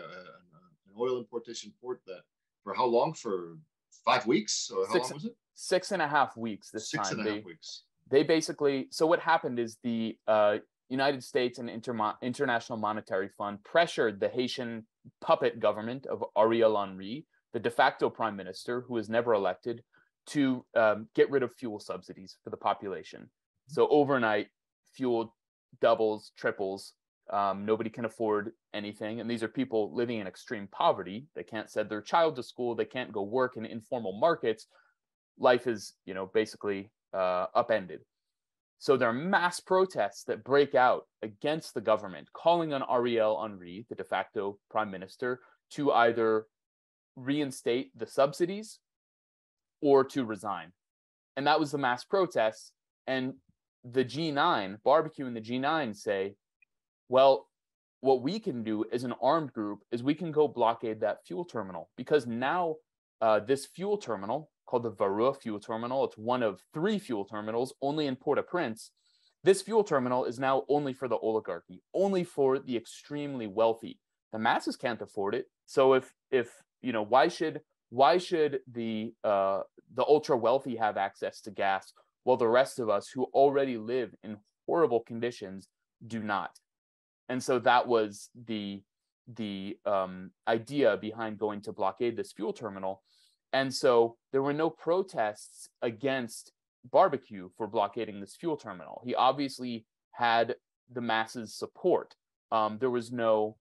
[0.88, 2.22] an oil importation port that
[2.64, 3.14] for how long?
[3.14, 3.58] For
[4.06, 5.36] five weeks or how six, long was it?
[5.54, 6.72] Six and a half weeks.
[6.72, 7.20] This six time.
[7.20, 7.84] and a half they, weeks.
[8.10, 8.88] They basically.
[8.92, 10.58] So what happened is the uh,
[10.90, 14.86] United States and Inter- International Monetary Fund pressured the Haitian
[15.22, 19.84] puppet government of Ariel Henry the de facto prime minister, who was never elected,
[20.26, 23.30] to um, get rid of fuel subsidies for the population.
[23.68, 24.48] So overnight,
[24.96, 25.36] fuel
[25.82, 26.94] doubles, triples.
[27.30, 31.28] Um, nobody can afford anything, and these are people living in extreme poverty.
[31.36, 32.76] They can't send their child to school.
[32.76, 34.68] They can't go work in informal markets.
[35.38, 38.02] Life is, you know, basically uh, upended.
[38.80, 43.86] So there are mass protests that break out against the government, calling on Ariel Henry,
[43.88, 45.40] the de facto prime minister,
[45.72, 46.48] to either
[47.16, 48.80] reinstate the subsidies
[49.82, 50.72] or to resign.
[51.36, 52.72] And that was the mass protests.
[53.08, 53.34] And
[53.84, 56.36] the G9, barbecue and the G9 say,
[57.10, 57.48] well,
[58.02, 61.46] what we can do as an armed group is we can go blockade that fuel
[61.46, 62.76] terminal because now
[63.22, 67.74] uh, this fuel terminal called the Varreux fuel terminal, it's one of three fuel terminals
[67.82, 68.92] only in Port-au-Prince.
[69.44, 74.00] This fuel terminal is now only for the oligarchy, only for the extremely wealthy.
[74.32, 75.46] The masses can't afford it.
[75.66, 76.50] So if if
[76.84, 79.62] you know why should why should the uh,
[79.96, 81.94] the ultra wealthy have access to gas
[82.24, 85.70] while the rest of us who already live in horrible conditions
[86.06, 86.52] do not?
[87.30, 88.84] And so that was the
[89.28, 93.02] the um, idea behind going to blockade this fuel terminal.
[93.54, 96.52] And so there were no protests against
[96.92, 99.02] barbecue for blockading this fuel terminal.
[99.06, 100.56] He obviously had
[100.92, 102.16] the masses support.
[102.52, 103.58] Um, there was no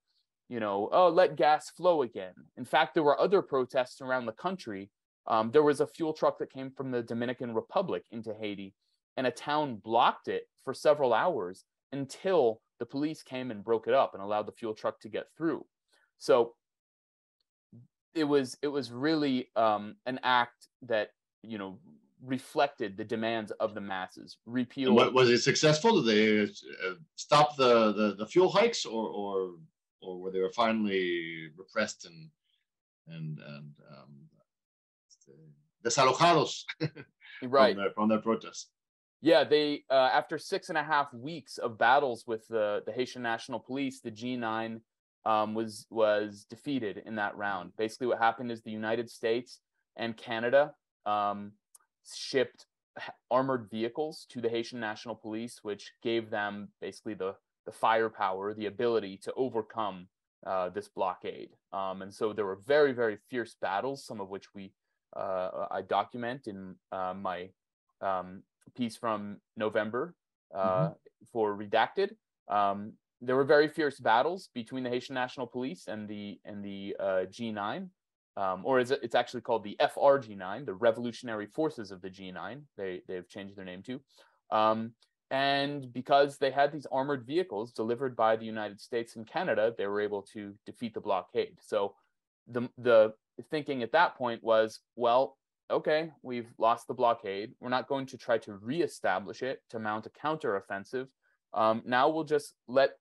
[0.53, 2.35] you know, oh, let gas flow again.
[2.59, 4.91] In fact, there were other protests around the country.
[5.27, 8.75] Um, there was a fuel truck that came from the Dominican Republic into Haiti,
[9.17, 13.95] and a town blocked it for several hours until the police came and broke it
[13.95, 15.65] up and allowed the fuel truck to get through.
[16.19, 16.53] So
[18.15, 21.13] it was it was really um, an act that
[21.43, 21.79] you know
[22.23, 24.37] reflected the demands of the masses.
[24.45, 24.93] Repeal.
[24.93, 26.03] was it successful?
[26.03, 29.53] Did they uh, stop the, the, the fuel hikes, or or
[30.03, 32.29] or where they were finally repressed and
[33.09, 34.29] and and um,
[35.85, 36.65] desalojados
[37.43, 38.69] right from their, from their protests.
[39.21, 43.23] Yeah, they uh, after six and a half weeks of battles with the the Haitian
[43.23, 44.81] National Police, the G9
[45.25, 47.73] um, was was defeated in that round.
[47.77, 49.61] Basically, what happened is the United States
[49.97, 50.73] and Canada
[51.07, 51.53] um,
[52.13, 52.67] shipped
[53.31, 57.35] armored vehicles to the Haitian National Police, which gave them basically the
[57.67, 60.09] the firepower, the ability to overcome
[60.47, 61.51] uh, this blockade.
[61.73, 64.73] Um, and so there were very, very fierce battles, some of which we
[65.17, 67.51] uh, I document in uh, my
[68.01, 68.43] um,
[68.75, 70.15] piece from November
[70.55, 70.93] uh, mm-hmm.
[71.33, 72.13] for Redacted.
[72.49, 76.97] Um, there were very fierce battles between the Haitian National Police and the and the
[76.99, 77.89] uh, G9,
[78.37, 82.63] um, or is it, it's actually called the FRG9, the Revolutionary Forces of the G9.
[82.77, 84.01] They they've changed their name too.
[85.33, 89.87] And because they had these armored vehicles delivered by the United States and Canada, they
[89.87, 91.57] were able to defeat the blockade.
[91.61, 91.95] So
[92.47, 93.15] the the
[93.51, 95.39] thinking at that point was, well,
[95.71, 97.55] okay, we've lost the blockade.
[97.61, 101.09] We're not going to try to reestablish it to mount a counteroffensive.
[101.55, 102.99] Um, now we'll just let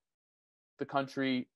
[0.80, 1.50] the country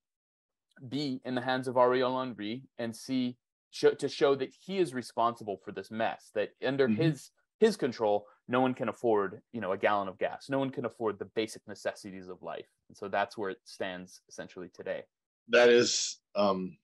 [0.89, 3.37] be in the hands of Ariel Henry and see
[3.69, 6.31] show, to show that he is responsible for this mess.
[6.35, 7.01] That under mm-hmm.
[7.01, 10.47] his his control, no one can afford you know a gallon of gas.
[10.49, 12.67] No one can afford the basic necessities of life.
[12.89, 15.03] And so that's where it stands essentially today.
[15.49, 16.77] That is um,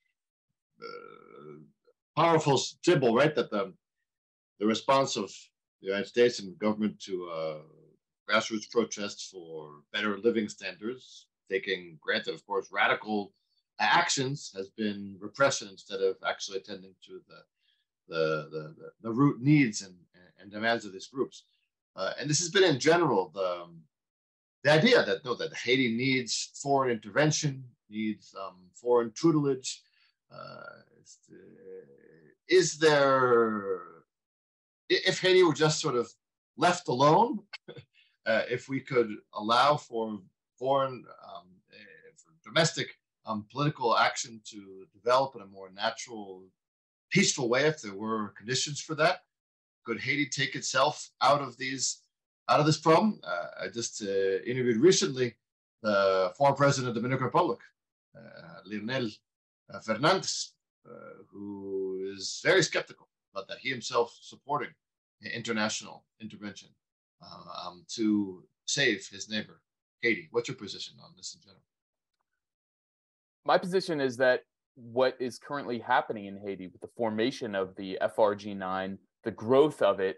[0.81, 1.59] uh,
[2.15, 3.73] powerful symbol right that the,
[4.59, 5.31] the response of
[5.81, 7.57] the united states and government to uh,
[8.29, 13.31] grassroots protests for better living standards taking granted of course radical
[13.79, 17.37] actions has been repression instead of actually attending to the
[18.07, 19.95] the, the, the, root needs and,
[20.39, 21.43] and demands of these groups.
[21.95, 23.81] Uh, and this has been in general the, um,
[24.63, 29.81] the idea that no, that Haiti needs foreign intervention, needs um, foreign tutelage.
[30.31, 30.81] Uh,
[32.47, 33.79] is there,
[34.89, 36.11] if Haiti were just sort of
[36.57, 37.39] left alone,
[38.25, 40.19] uh, if we could allow for
[40.57, 46.43] foreign, um, eh, for domestic um, political action to develop in a more natural,
[47.11, 49.21] peaceful way, if there were conditions for that,
[49.85, 52.01] could Haiti take itself out of these
[52.49, 53.19] out of this problem?
[53.23, 55.35] Uh, I just uh, interviewed recently
[55.81, 57.59] the former president of the Dominican Republic,
[58.15, 59.09] uh, Leonel
[59.73, 60.53] uh, Fernandez,
[60.87, 63.59] uh, who is very skeptical about that.
[63.59, 64.69] He himself supporting
[65.33, 66.69] international intervention
[67.21, 69.61] uh, um, to save his neighbor,
[70.01, 70.27] Haiti.
[70.31, 71.61] What's your position on this in general?
[73.45, 74.43] My position is that
[74.75, 79.99] what is currently happening in Haiti with the formation of the FRG9 the growth of
[79.99, 80.17] it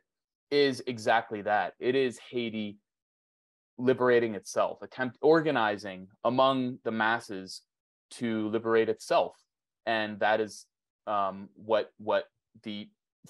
[0.52, 1.74] is exactly that.
[1.80, 2.78] It is Haiti
[3.78, 7.62] liberating itself, attempt organizing among the masses
[8.12, 9.36] to liberate itself,
[9.86, 10.66] and that is
[11.08, 12.26] um, what what
[12.64, 12.90] the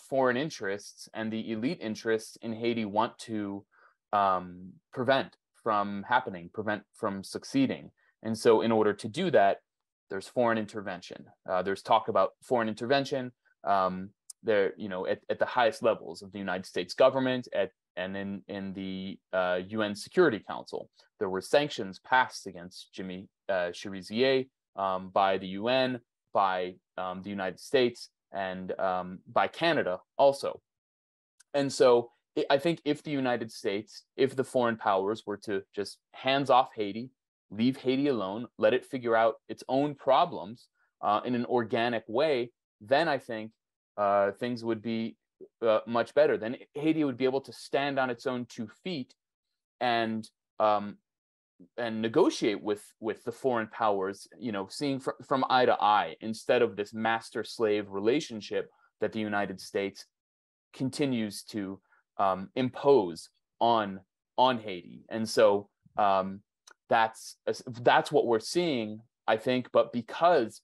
[0.10, 3.64] foreign interests and the elite interests in Haiti want to
[4.12, 7.90] um, prevent from happening, prevent from succeeding.
[8.22, 9.58] And so, in order to do that,
[10.10, 11.26] there's foreign intervention.
[11.50, 13.32] Uh, there's talk about foreign intervention.
[13.64, 14.10] Um,
[14.44, 18.18] there, you know, at, at the highest levels of the United States government, at and
[18.18, 20.90] in in the uh, UN Security Council,
[21.20, 26.00] there were sanctions passed against Jimmy uh, Cherizier um, by the UN,
[26.34, 30.60] by um, the United States, and um, by Canada also.
[31.54, 32.10] And so,
[32.50, 36.70] I think if the United States, if the foreign powers were to just hands off
[36.76, 37.12] Haiti,
[37.56, 40.68] leave Haiti alone, let it figure out its own problems
[41.02, 43.52] uh, in an organic way, then I think
[43.98, 45.18] uh, things would be
[45.62, 46.38] uh, much better.
[46.38, 49.14] Then Haiti would be able to stand on its own two feet
[49.82, 50.28] and
[50.60, 50.98] um,
[51.78, 54.28] and negotiate with with the foreign powers.
[54.40, 58.70] You know, seeing fr- from eye to eye instead of this master slave relationship
[59.02, 60.06] that the United States
[60.74, 61.80] continues to
[62.18, 64.00] um, impose on
[64.38, 65.04] on Haiti.
[65.10, 66.42] And so um,
[66.90, 67.38] that's
[67.82, 69.72] that's what we're seeing, I think.
[69.72, 70.62] But because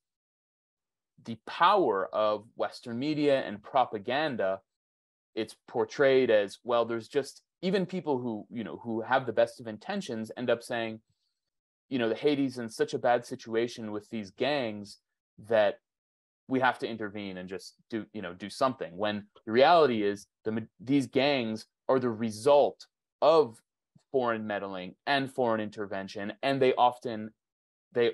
[1.26, 4.60] the power of Western media and propaganda,
[5.36, 6.86] it's portrayed as well.
[6.86, 10.64] There's just even people who you know who have the best of intentions end up
[10.64, 11.00] saying,
[11.90, 14.98] you know, the Haiti's in such a bad situation with these gangs
[15.48, 15.80] that
[16.48, 18.96] we have to intervene and just do you know do something.
[18.98, 22.86] When the reality is the these gangs are the result
[23.22, 23.62] of
[24.12, 27.32] foreign meddling and foreign intervention, and they often
[27.94, 28.12] they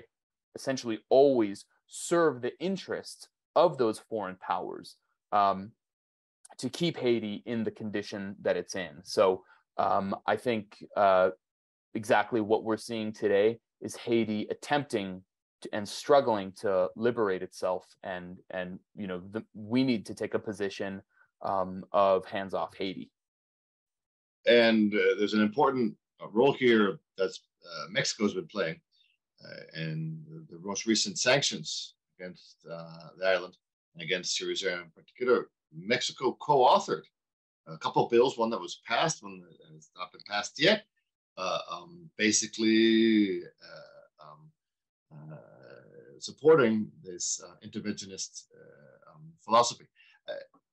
[0.54, 4.96] essentially always serve the interests of those foreign powers
[5.32, 5.70] um,
[6.58, 9.00] to keep Haiti in the condition that it's in.
[9.02, 9.44] So
[9.78, 11.30] um, I think uh,
[11.94, 15.22] exactly what we're seeing today is Haiti attempting
[15.62, 20.34] to, and struggling to liberate itself, and and you know the, we need to take
[20.34, 21.02] a position
[21.42, 23.10] um, of hands off Haiti.
[24.46, 28.80] And uh, there's an important uh, role here that uh, Mexico's been playing
[29.74, 33.56] and the most recent sanctions against the island
[33.94, 37.02] and against Cherizier in particular, Mexico co-authored
[37.66, 40.84] a couple bills, one that was passed, one that has not been passed yet,
[41.36, 45.36] uh, um, basically uh, um, uh,
[46.18, 48.44] supporting this interventionist
[49.12, 49.86] um, philosophy.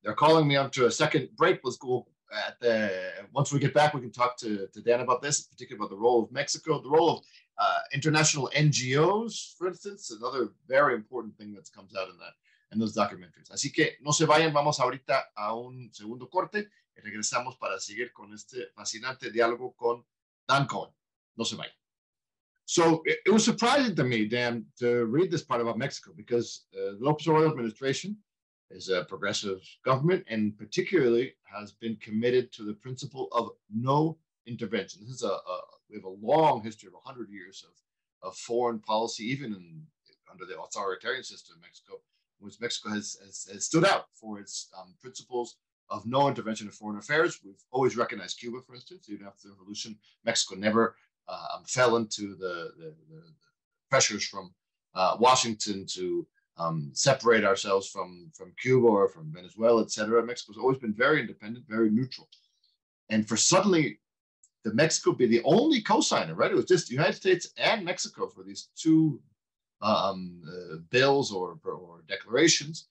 [0.04, 1.60] they're calling me up to a second break.
[1.64, 2.08] Let's go
[2.48, 2.92] at the
[3.34, 6.02] once we get back, we can talk to, to Dan about this, particularly about the
[6.02, 7.24] role of Mexico, the role of
[7.58, 12.34] uh, international NGOs, for instance, another very important thing that comes out in that
[12.72, 13.52] in those documentaries.
[13.52, 18.12] Así que no se vayan, vamos ahorita a un segundo corte y regresamos para seguir
[18.12, 20.04] con este fascinante diálogo con
[20.48, 20.92] Dan Cohen.
[21.36, 21.76] No se vayan.
[22.66, 26.66] So it, it was surprising to me, Dan, to read this part about Mexico because
[26.74, 28.18] uh, the Lopez Obrador administration
[28.74, 34.18] is a progressive government and particularly has been committed to the principle of no
[34.48, 35.02] intervention.
[35.04, 38.80] This is a, a we have a long history of 100 years of, of foreign
[38.80, 39.84] policy, even in,
[40.32, 42.02] under the authoritarian system in Mexico,
[42.40, 45.58] which Mexico has, has, has stood out for its um, principles
[45.90, 47.40] of no intervention in foreign affairs.
[47.46, 49.98] We've always recognized Cuba, for instance, even after the revolution.
[50.26, 50.96] Mexico never
[51.28, 53.24] um, fell into the, the, the
[53.90, 54.54] pressures from
[54.96, 56.26] uh, Washington to
[56.58, 60.24] um, separate ourselves from, from Cuba or from Venezuela, et cetera.
[60.24, 62.28] Mexico's always been very independent, very neutral.
[63.10, 64.00] And for suddenly
[64.64, 66.52] the Mexico be the only co-signer, right?
[66.52, 69.20] It was just the United States and Mexico for these two
[69.82, 72.88] um, uh, bills or, or declarations.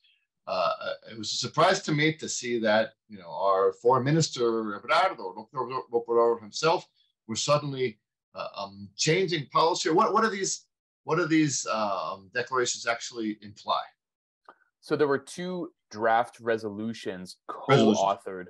[0.47, 0.73] Uh,
[1.11, 4.43] it was a surprise to me to see that you know our foreign minister
[4.75, 6.87] Ebrard or himself
[7.29, 7.99] was suddenly
[8.35, 9.89] uh, um, changing policy.
[9.91, 10.67] What what are these
[11.05, 13.83] what do these um, declarations actually imply?
[14.81, 18.47] So there were two draft resolutions co-authored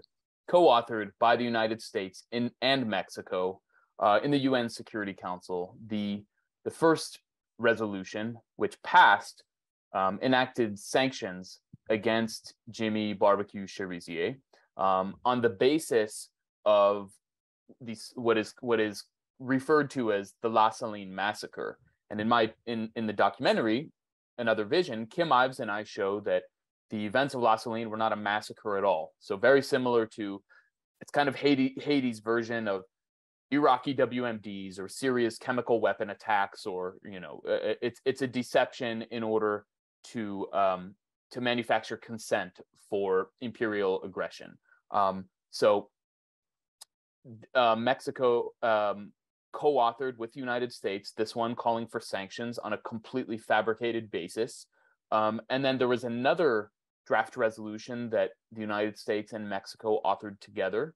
[0.49, 3.61] co-authored by the United States in, and Mexico
[4.01, 5.77] uh, in the UN Security Council.
[5.87, 6.23] The
[6.65, 7.19] the first
[7.59, 9.43] resolution, which passed,
[9.95, 14.37] um, enacted sanctions against Jimmy Barbecue Cherizier
[14.77, 16.29] um, on the basis
[16.65, 17.11] of
[17.81, 19.05] these what is what is
[19.39, 21.79] referred to as the La Saline massacre.
[22.13, 23.91] And in my in in the documentary,
[24.39, 26.45] Another Vision, Kim Ives and I show that
[26.91, 29.15] the events of La Saline were not a massacre at all.
[29.19, 30.43] So very similar to
[31.01, 32.83] it's kind of Haiti's version of
[33.51, 39.23] Iraqi WMDs or Syria's chemical weapon attacks, or you know, it's it's a deception in
[39.23, 39.65] order
[40.13, 40.95] to um,
[41.31, 42.61] to manufacture consent
[42.91, 44.59] for imperial aggression.
[44.91, 45.89] Um, so
[47.55, 49.13] uh, Mexico um,
[49.53, 54.67] co-authored with the United States this one calling for sanctions on a completely fabricated basis,
[55.11, 56.71] um, and then there was another
[57.07, 60.95] draft resolution that the United States and Mexico authored together,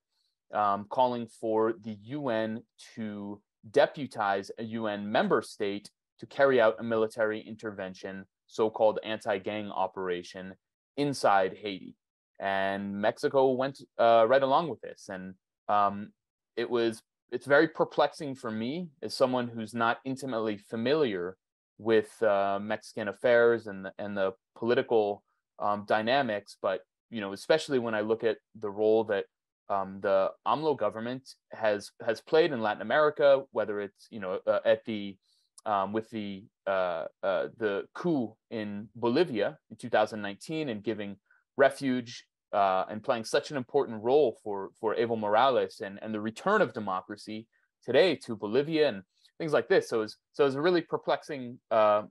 [0.54, 2.62] um, calling for the UN
[2.94, 3.40] to
[3.70, 9.70] deputize a UN member state to carry out a military intervention, so called anti gang
[9.70, 10.54] operation,
[10.96, 11.94] inside Haiti.
[12.38, 15.08] And Mexico went uh, right along with this.
[15.08, 15.34] And
[15.68, 16.12] um,
[16.56, 21.36] it was it's very perplexing for me as someone who's not intimately familiar
[21.78, 25.22] with uh, Mexican affairs and the, and the political
[25.58, 29.24] um, dynamics, but you know, especially when I look at the role that
[29.68, 34.60] um, the AMLO government has has played in Latin America, whether it's you know uh,
[34.64, 35.16] at the
[35.64, 41.16] um, with the uh, uh, the coup in Bolivia in 2019 and giving
[41.56, 42.24] refuge
[42.56, 46.62] uh, and playing such an important role for for Evo Morales and and the return
[46.62, 47.46] of democracy
[47.84, 49.02] today to Bolivia and
[49.38, 49.90] things like this.
[49.90, 52.04] So it's so it's a really perplexing uh,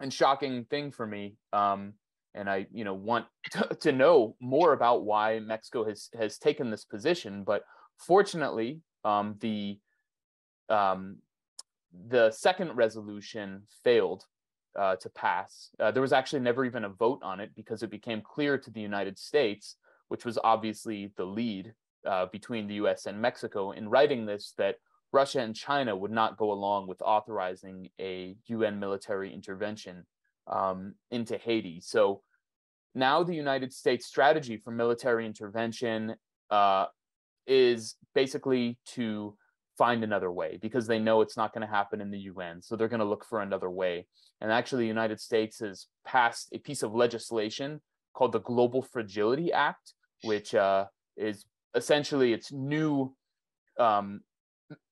[0.00, 1.36] and shocking thing for me.
[1.52, 1.92] Um,
[2.34, 6.70] and I, you know, want to, to know more about why Mexico has has taken
[6.70, 7.44] this position.
[7.44, 7.62] But
[7.98, 9.78] fortunately, um, the
[10.70, 11.18] um,
[12.08, 14.24] the second resolution failed
[14.76, 15.70] uh, to pass.
[15.78, 18.70] Uh, there was actually never even a vote on it because it became clear to
[18.70, 19.76] the United States,
[20.08, 21.72] which was obviously the lead
[22.06, 23.06] uh, between the U.S.
[23.06, 24.76] and Mexico, in writing this that
[25.12, 30.04] Russia and China would not go along with authorizing a UN military intervention
[30.46, 31.80] um, into Haiti.
[31.80, 32.22] So
[32.94, 36.16] now the United States strategy for military intervention
[36.50, 36.86] uh,
[37.46, 39.36] is basically to
[39.78, 42.60] find another way because they know it's not going to happen in the UN.
[42.60, 44.06] So they're going to look for another way.
[44.40, 47.80] And actually, the United States has passed a piece of legislation
[48.14, 53.14] called the Global Fragility Act, which uh, is essentially its new
[53.78, 54.20] um,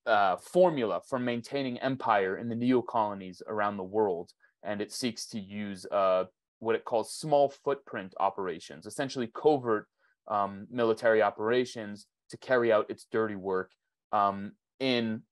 [0.07, 4.31] uh, formula for maintaining empire in the neo colonies around the world
[4.67, 6.25] and it seeks to use uh,
[6.59, 9.87] what it calls small footprint operations, essentially covert
[10.29, 13.71] um, military operations to carry out its dirty work
[14.13, 15.23] um, in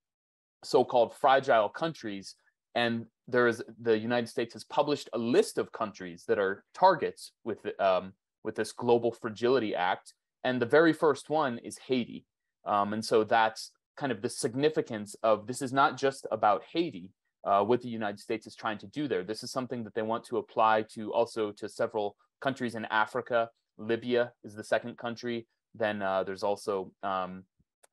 [0.62, 2.36] so-called fragile countries.
[2.74, 7.32] And there is the United States has published a list of countries that are targets
[7.44, 12.26] with um, with this Global Fragility Act, and the very first one is Haiti.
[12.66, 17.10] Um, and so that's kind of the significance of this is not just about Haiti,
[17.44, 19.22] uh, what the United States is trying to do there.
[19.22, 23.48] This is something that they want to apply to also to several countries in Africa.
[23.78, 25.46] Libya is the second country.
[25.74, 27.44] Then uh, there's also um,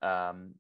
[0.02, 0.54] um,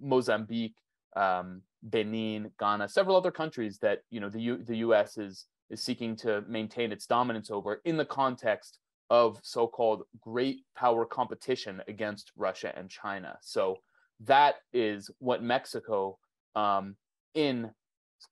[0.00, 0.76] Mozambique,
[1.16, 5.18] um, Benin, Ghana, several other countries that you know the U- the U.S.
[5.18, 8.78] is is seeking to maintain its dominance over in the context
[9.10, 13.36] of so-called great power competition against Russia and China.
[13.40, 13.76] So
[14.20, 16.18] that is what Mexico
[16.54, 16.96] um,
[17.34, 17.70] in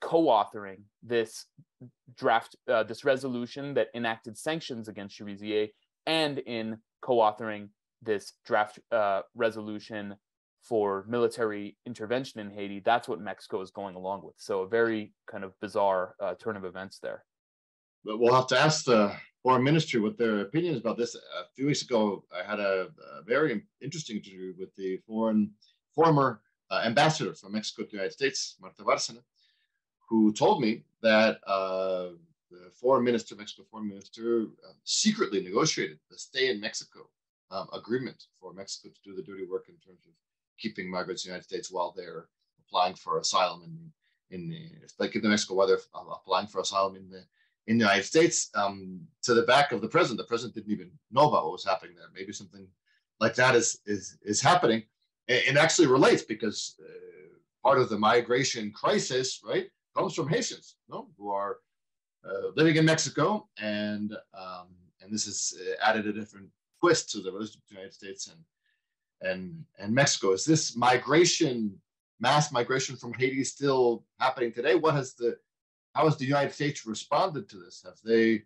[0.01, 1.47] co-authoring this
[2.17, 5.69] draft, uh, this resolution that enacted sanctions against Cherizier,
[6.07, 7.69] and in co-authoring
[8.03, 10.15] this draft uh, resolution
[10.65, 12.81] for military intervention in Haiti.
[12.81, 14.35] That's what Mexico is going along with.
[14.39, 17.25] So a very kind of bizarre uh, turn of events there.
[18.05, 21.15] But we'll have to ask the foreign ministry what their opinions about this.
[21.15, 22.89] A few weeks ago, I had a,
[23.19, 25.51] a very interesting interview with the foreign
[25.95, 26.41] former
[26.71, 29.23] uh, ambassador from Mexico to the United States, Martha Bárcena,
[30.09, 32.09] who told me that uh,
[32.51, 37.09] the foreign minister, Mexico foreign minister, uh, secretly negotiated the stay in Mexico
[37.51, 40.13] um, agreement for Mexico to do the dirty work in terms of
[40.59, 42.27] keeping migrants in the United States while they're
[42.67, 43.93] applying for asylum in
[44.31, 47.25] in the, like in Mexico, while they're applying for asylum in the
[47.67, 50.19] in the United States um, to the back of the president.
[50.19, 52.07] The president didn't even know about what was happening there.
[52.15, 52.67] Maybe something
[53.21, 54.83] like that is is is happening.
[55.27, 61.09] It, actually relates because uh, part of the migration crisis, right, comes from Haitians, no,
[61.17, 61.57] who are
[62.27, 64.69] uh, living in Mexico, and um,
[65.01, 66.49] and this has uh, added a different
[66.81, 68.39] twist to the relationship between the United States and
[69.25, 70.33] and and Mexico.
[70.33, 71.75] Is this migration,
[72.21, 74.75] mass migration from Haiti, still happening today?
[74.75, 75.37] What has the
[75.95, 77.83] how has the United States responded to this?
[77.85, 78.43] Have they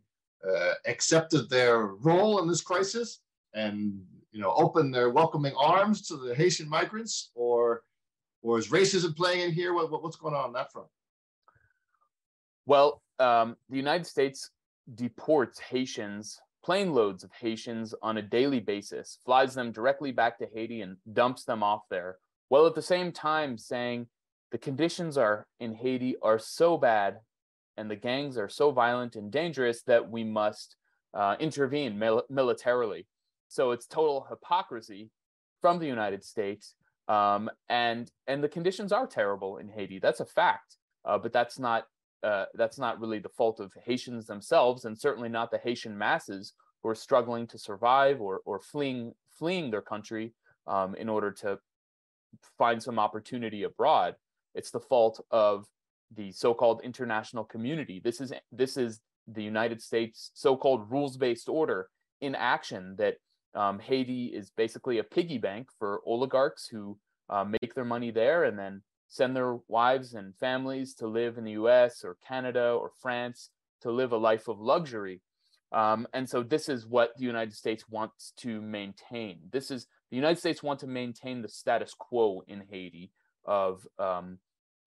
[0.49, 3.21] uh, accepted their role in this crisis
[3.55, 4.01] and
[4.31, 7.83] you know opened their welcoming arms to the Haitian migrants, or
[8.43, 9.75] or is racism playing in here?
[9.75, 10.89] What, what what's going on on that front?
[12.67, 14.51] Well, um, the United States
[14.95, 20.47] deports Haitians, plane loads of Haitians on a daily basis, flies them directly back to
[20.53, 24.07] Haiti and dumps them off there, while at the same time saying
[24.51, 27.19] the conditions are in Haiti are so bad
[27.77, 30.77] and the gangs are so violent and dangerous that we must
[31.15, 33.07] uh, intervene mil- militarily.
[33.49, 35.11] So it's total hypocrisy
[35.61, 36.75] from the United States,
[37.09, 39.99] um, and and the conditions are terrible in Haiti.
[39.99, 41.85] That's a fact, uh, but that's not
[42.23, 46.55] uh, that's not really the fault of Haitians themselves, and certainly not the Haitian masses
[46.83, 50.35] who are struggling to survive or or fleeing fleeing their country
[50.67, 51.59] um, in order to
[52.57, 54.15] find some opportunity abroad.
[54.55, 55.67] It's the fault of
[56.15, 58.01] the so-called international community.
[58.03, 61.89] This is this is the United States so-called rules-based order
[62.21, 63.17] in action that
[63.55, 66.99] um, Haiti is basically a piggy bank for oligarchs who
[67.31, 71.45] uh, make their money there and then send their wives and families to live in
[71.45, 73.51] the US or Canada or France
[73.81, 75.21] to live a life of luxury.
[75.73, 79.41] Um, and so this is what the United States wants to maintain.
[79.51, 83.11] This is the United States want to maintain the status quo in Haiti
[83.45, 84.39] of um,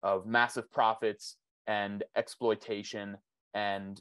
[0.02, 3.16] of massive profits and exploitation
[3.54, 4.00] and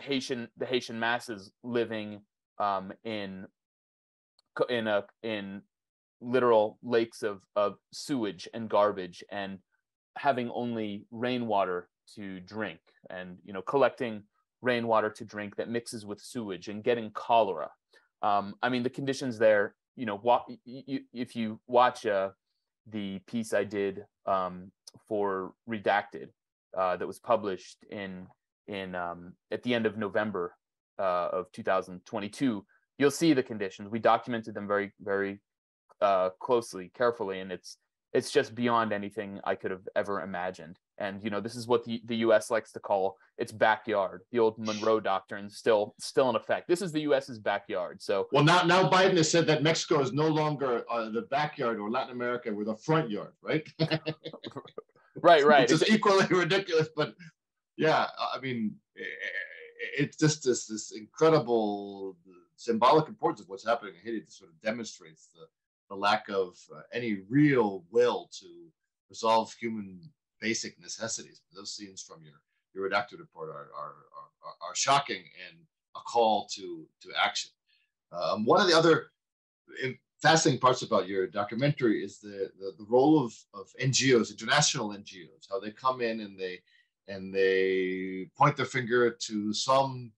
[0.00, 2.22] Haitian the Haitian masses living
[2.58, 3.46] um, in
[4.68, 5.62] in a in
[6.20, 9.58] literal lakes of of sewage and garbage and
[10.16, 14.22] having only rainwater to drink and you know collecting
[14.62, 17.70] rainwater to drink that mixes with sewage and getting cholera.
[18.22, 22.30] Um, i mean the conditions there you know wa- if you watch uh,
[22.86, 24.72] the piece i did um,
[25.08, 26.28] for redacted
[26.76, 28.26] uh, that was published in
[28.68, 30.54] in um, at the end of november
[30.98, 32.64] uh, of 2022
[32.98, 33.88] you'll see the conditions.
[33.90, 35.40] We documented them very very
[36.00, 37.78] uh, closely, carefully, and it's
[38.12, 40.78] it's just beyond anything I could have ever imagined.
[40.98, 42.50] And you know, this is what the, the U.S.
[42.50, 44.22] likes to call its backyard.
[44.32, 46.66] The old Monroe Doctrine still still in effect.
[46.66, 48.00] This is the U.S.'s backyard.
[48.00, 51.78] So well, now now Biden has said that Mexico is no longer uh, the backyard
[51.78, 53.68] or Latin America, we're the front yard, right?
[55.22, 55.70] right, right.
[55.70, 57.14] It's, equally ridiculous, but
[57.76, 58.76] yeah, I mean,
[59.98, 62.16] it's just this this incredible
[62.56, 64.20] symbolic importance of what's happening in Haiti.
[64.20, 65.46] That sort of demonstrates the
[65.88, 68.46] the lack of uh, any real will to
[69.08, 70.00] resolve human
[70.40, 71.40] basic necessities.
[71.54, 72.40] Those scenes from your
[72.74, 73.94] your redacted report are are,
[74.44, 75.58] are, are shocking and
[75.96, 77.50] a call to to action.
[78.12, 79.10] Um, one of the other
[80.22, 85.48] fascinating parts about your documentary is the, the, the role of, of NGOs, international NGOs,
[85.50, 86.60] how they come in and they
[87.08, 90.10] and they point their finger to some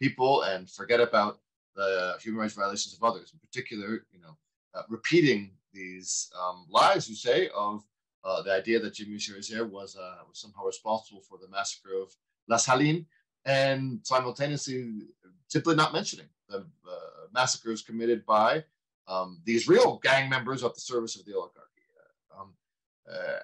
[0.00, 1.40] people and forget about
[1.74, 3.32] the human rights violations of others.
[3.32, 4.36] In particular, you know,
[4.76, 7.84] uh, repeating these um, lies, you say, of
[8.24, 12.14] uh, the idea that Jimmy Cherizier was, uh, was somehow responsible for the massacre of
[12.48, 13.06] La Saline,
[13.44, 15.02] and simultaneously
[15.48, 18.64] simply not mentioning the uh, massacres committed by
[19.06, 21.62] um, these real gang members of the service of the oligarchy.
[22.36, 22.54] Um,
[23.08, 23.38] uh,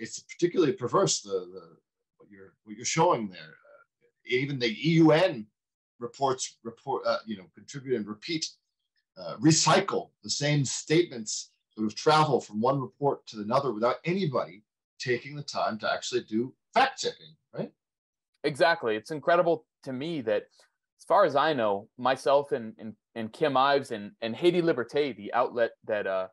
[0.00, 1.76] it's particularly perverse the, the,
[2.18, 3.40] what you're what you're showing there.
[3.40, 3.82] Uh,
[4.26, 5.46] even the UN
[5.98, 8.46] reports report you know contribute and repeat
[9.18, 14.62] uh, recycle the same statements sort of travel from one report to another without anybody
[14.98, 17.70] taking the time to actually do fact checking, right?
[18.44, 18.96] Exactly.
[18.96, 20.44] It's incredible to me that,
[20.98, 25.16] as far as I know, myself and and, and Kim Ives and, and Haiti Liberté,
[25.16, 26.28] the outlet that uh,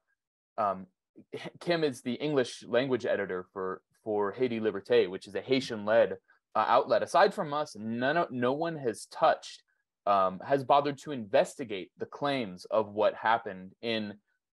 [0.57, 0.87] um,
[1.59, 6.17] Kim is the English language editor for for Haiti Liberté, which is a Haitian led
[6.55, 7.03] uh, outlet.
[7.03, 9.63] Aside from us, none no one has touched
[10.05, 14.13] um, has bothered to investigate the claims of what happened in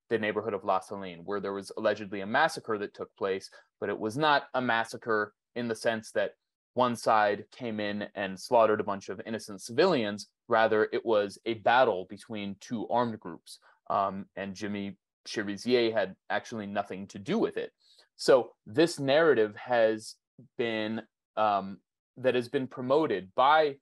[0.09, 3.89] the neighborhood of La Saline, where there was allegedly a massacre that took place, but
[3.89, 6.33] it was not a massacre in the sense that
[6.73, 10.27] one side came in and slaughtered a bunch of innocent civilians.
[10.47, 13.59] Rather, it was a battle between two armed groups.
[13.89, 14.97] Um, and Jimmy
[15.27, 17.71] Cherizier had actually nothing to do with it.
[18.15, 20.15] So this narrative has
[20.57, 21.01] been
[21.37, 21.77] um,
[22.17, 23.75] that has been promoted by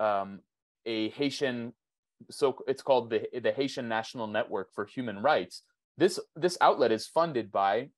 [0.00, 0.40] um,
[0.86, 1.72] a Haitian,
[2.30, 5.62] so it's called the the Haitian National Network for Human Rights.
[5.98, 7.88] This this outlet is funded by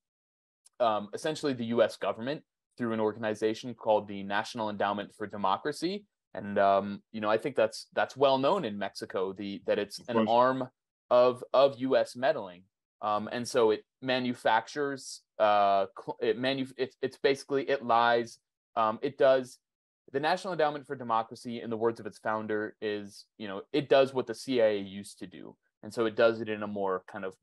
[0.80, 1.97] um, essentially the U.S.
[1.97, 2.43] government
[2.76, 6.05] through an organization called the National Endowment for Democracy,
[6.35, 9.32] and um, you know I think that's that's well known in Mexico.
[9.32, 10.68] The that it's an arm
[11.11, 12.16] of of U.S.
[12.16, 12.62] meddling,
[13.03, 15.87] um, and so it manufactures uh,
[16.20, 18.39] it manu it's it's basically it lies.
[18.76, 19.59] Um, it does
[20.12, 23.88] the National Endowment for Democracy, in the words of its founder, is you know it
[23.88, 27.02] does what the CIA used to do, and so it does it in a more
[27.11, 27.34] kind of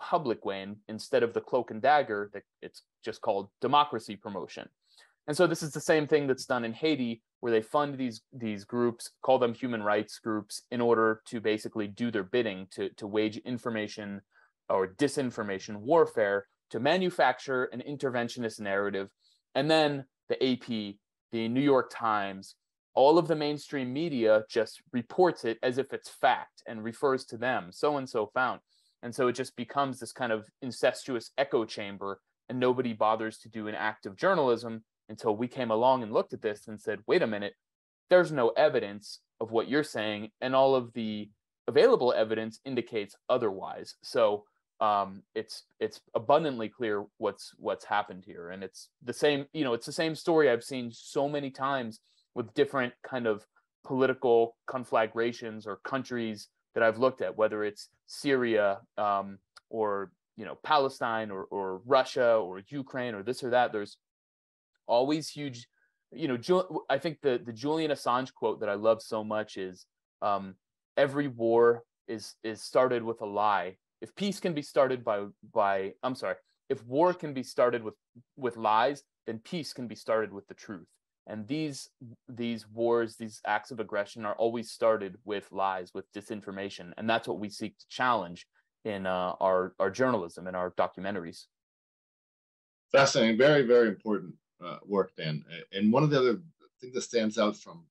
[0.00, 4.68] public way, and instead of the cloak and dagger, that it's just called democracy promotion.
[5.26, 8.22] And so this is the same thing that's done in Haiti, where they fund these
[8.32, 12.90] these groups, call them human rights groups, in order to basically do their bidding to
[12.96, 14.20] to wage information
[14.68, 19.08] or disinformation warfare to manufacture an interventionist narrative,
[19.54, 20.96] and then the AP
[21.32, 22.54] the New York Times,
[22.94, 27.36] all of the mainstream media just reports it as if it's fact and refers to
[27.36, 27.68] them.
[27.70, 28.60] So and so found.
[29.02, 33.48] And so it just becomes this kind of incestuous echo chamber, and nobody bothers to
[33.48, 36.98] do an act of journalism until we came along and looked at this and said,
[37.06, 37.54] wait a minute,
[38.10, 41.30] there's no evidence of what you're saying, and all of the
[41.68, 43.94] available evidence indicates otherwise.
[44.02, 44.44] So
[44.80, 49.46] um, it's it's abundantly clear what's what's happened here, and it's the same.
[49.52, 52.00] You know, it's the same story I've seen so many times
[52.34, 53.46] with different kind of
[53.84, 60.58] political conflagrations or countries that I've looked at, whether it's Syria um, or you know
[60.62, 63.72] Palestine or or Russia or Ukraine or this or that.
[63.72, 63.98] There's
[64.86, 65.66] always huge.
[66.12, 69.84] You know, I think the the Julian Assange quote that I love so much is
[70.22, 70.54] um,
[70.96, 75.92] every war is is started with a lie if peace can be started by by
[76.02, 76.36] i'm sorry
[76.68, 77.94] if war can be started with
[78.36, 80.88] with lies then peace can be started with the truth.
[81.26, 81.88] And these
[82.28, 86.92] these wars these acts of aggression are always started with lies with disinformation.
[86.96, 88.46] And that's what we seek to challenge
[88.84, 91.44] in uh, our our journalism and our documentaries.
[92.90, 93.38] Fascinating.
[93.38, 94.34] Very very important
[94.64, 95.44] uh, work dan.
[95.72, 96.40] And one of the other
[96.80, 97.84] things that stands out from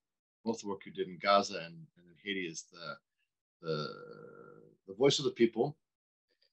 [0.43, 2.87] both the work you did in gaza and, and in haiti is the
[3.61, 3.87] the
[4.87, 5.77] the voice of the people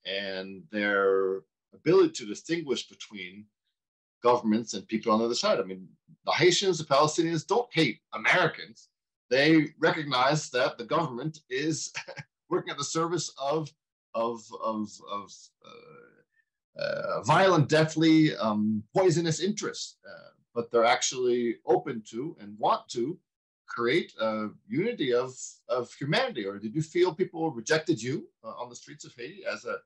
[0.07, 1.41] and their
[1.75, 3.45] ability to distinguish between
[4.23, 5.61] governments and people on the other side.
[5.61, 5.89] I mean,
[6.25, 8.89] the Haitians, the Palestinians don't hate Americans.
[9.31, 11.93] They recognize that the government is
[12.49, 13.71] working at the service of
[14.15, 15.31] of of, of
[15.65, 19.97] uh, uh, violent, deathly, um, poisonous interests.
[20.07, 23.19] Uh, but they're actually open to and want to
[23.67, 25.35] create a unity of
[25.69, 26.47] of humanity.
[26.47, 29.77] Or did you feel people rejected you uh, on the streets of Haiti as a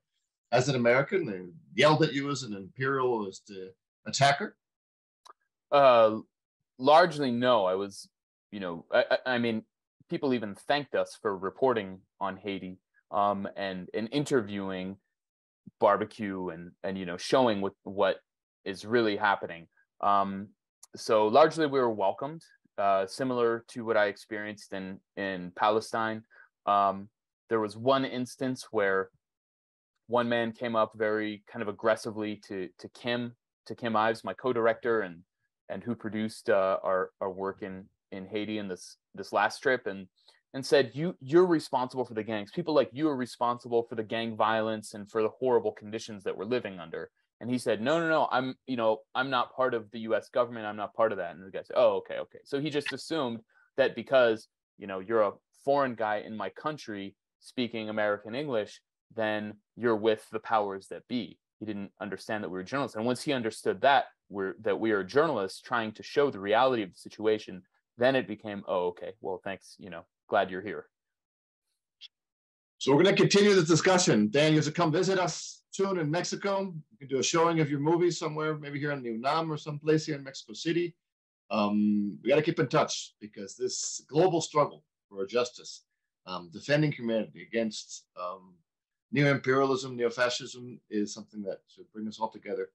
[0.51, 1.25] as an American?
[1.25, 1.41] They
[1.75, 3.71] yelled at you as an imperialist uh,
[4.05, 4.55] attacker?
[5.71, 6.19] Uh,
[6.77, 7.65] largely, no.
[7.65, 8.09] I was,
[8.51, 9.63] you know, I, I, mean,
[10.09, 12.77] people even thanked us for reporting on Haiti
[13.11, 14.97] um, and and interviewing
[15.79, 18.17] barbecue and and you know showing what what
[18.65, 19.67] is really happening.
[20.01, 20.49] Um,
[20.95, 22.43] so largely, we were welcomed,
[22.77, 26.23] uh, similar to what I experienced in in Palestine.
[26.65, 27.09] Um,
[27.49, 29.09] there was one instance where
[30.11, 33.33] one man came up very kind of aggressively to to Kim
[33.65, 35.21] to Kim Ives, my co-director and
[35.69, 39.87] and who produced uh, our our work in in Haiti in this this last trip
[39.87, 40.07] and
[40.53, 42.51] and said you you're responsible for the gangs.
[42.51, 46.35] People like you are responsible for the gang violence and for the horrible conditions that
[46.35, 47.09] we're living under.
[47.39, 50.27] And he said, no, no, no, I'm you know I'm not part of the U.S.
[50.27, 50.65] government.
[50.65, 51.33] I'm not part of that.
[51.35, 52.39] And the guy said, oh, okay, okay.
[52.43, 53.39] So he just assumed
[53.77, 54.47] that because
[54.77, 55.31] you know you're a
[55.63, 58.81] foreign guy in my country speaking American English
[59.15, 61.37] then you're with the powers that be.
[61.59, 62.97] He didn't understand that we were journalists.
[62.97, 66.83] And once he understood that we're that we are journalists trying to show the reality
[66.83, 67.61] of the situation,
[67.97, 70.85] then it became, oh, okay, well, thanks, you know, glad you're here.
[72.79, 74.29] So we're going to continue this discussion.
[74.31, 76.73] Dan, you to come visit us soon in Mexico.
[76.91, 80.05] You can do a showing of your movie somewhere, maybe here in UNAM or someplace
[80.07, 80.95] here in Mexico City.
[81.51, 85.83] Um, we got to keep in touch because this global struggle for justice,
[86.25, 88.55] um, defending humanity against um,
[89.11, 92.69] neo-imperialism, neo-fascism is something that should bring us all together.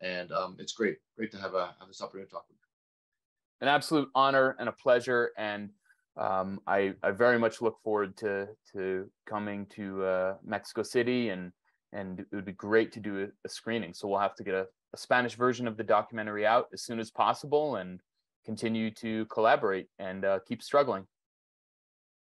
[0.00, 3.66] And um, it's great, great to have, a, have this opportunity to talk with you.
[3.66, 5.30] An absolute honor and a pleasure.
[5.38, 5.70] And
[6.16, 11.52] um, I, I very much look forward to to coming to uh, Mexico City and
[11.92, 13.94] and it would be great to do a, a screening.
[13.94, 16.98] So we'll have to get a, a, Spanish version of the documentary out as soon
[16.98, 18.00] as possible and
[18.44, 21.06] continue to collaborate and uh, keep struggling.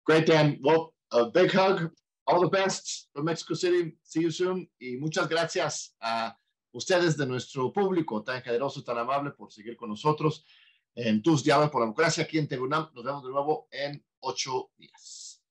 [0.06, 0.58] Great, Dan.
[0.62, 1.90] Well, a big hug.
[2.26, 3.98] All the best from Mexico City.
[4.02, 4.70] See you soon.
[4.78, 6.36] Y muchas gracias a
[6.72, 10.44] ustedes de nuestro público tan generoso, tan amable por seguir con nosotros
[10.94, 12.90] en tus diálogos por la democracia aquí en Tegunam.
[12.94, 15.42] Nos vemos de nuevo en ocho días.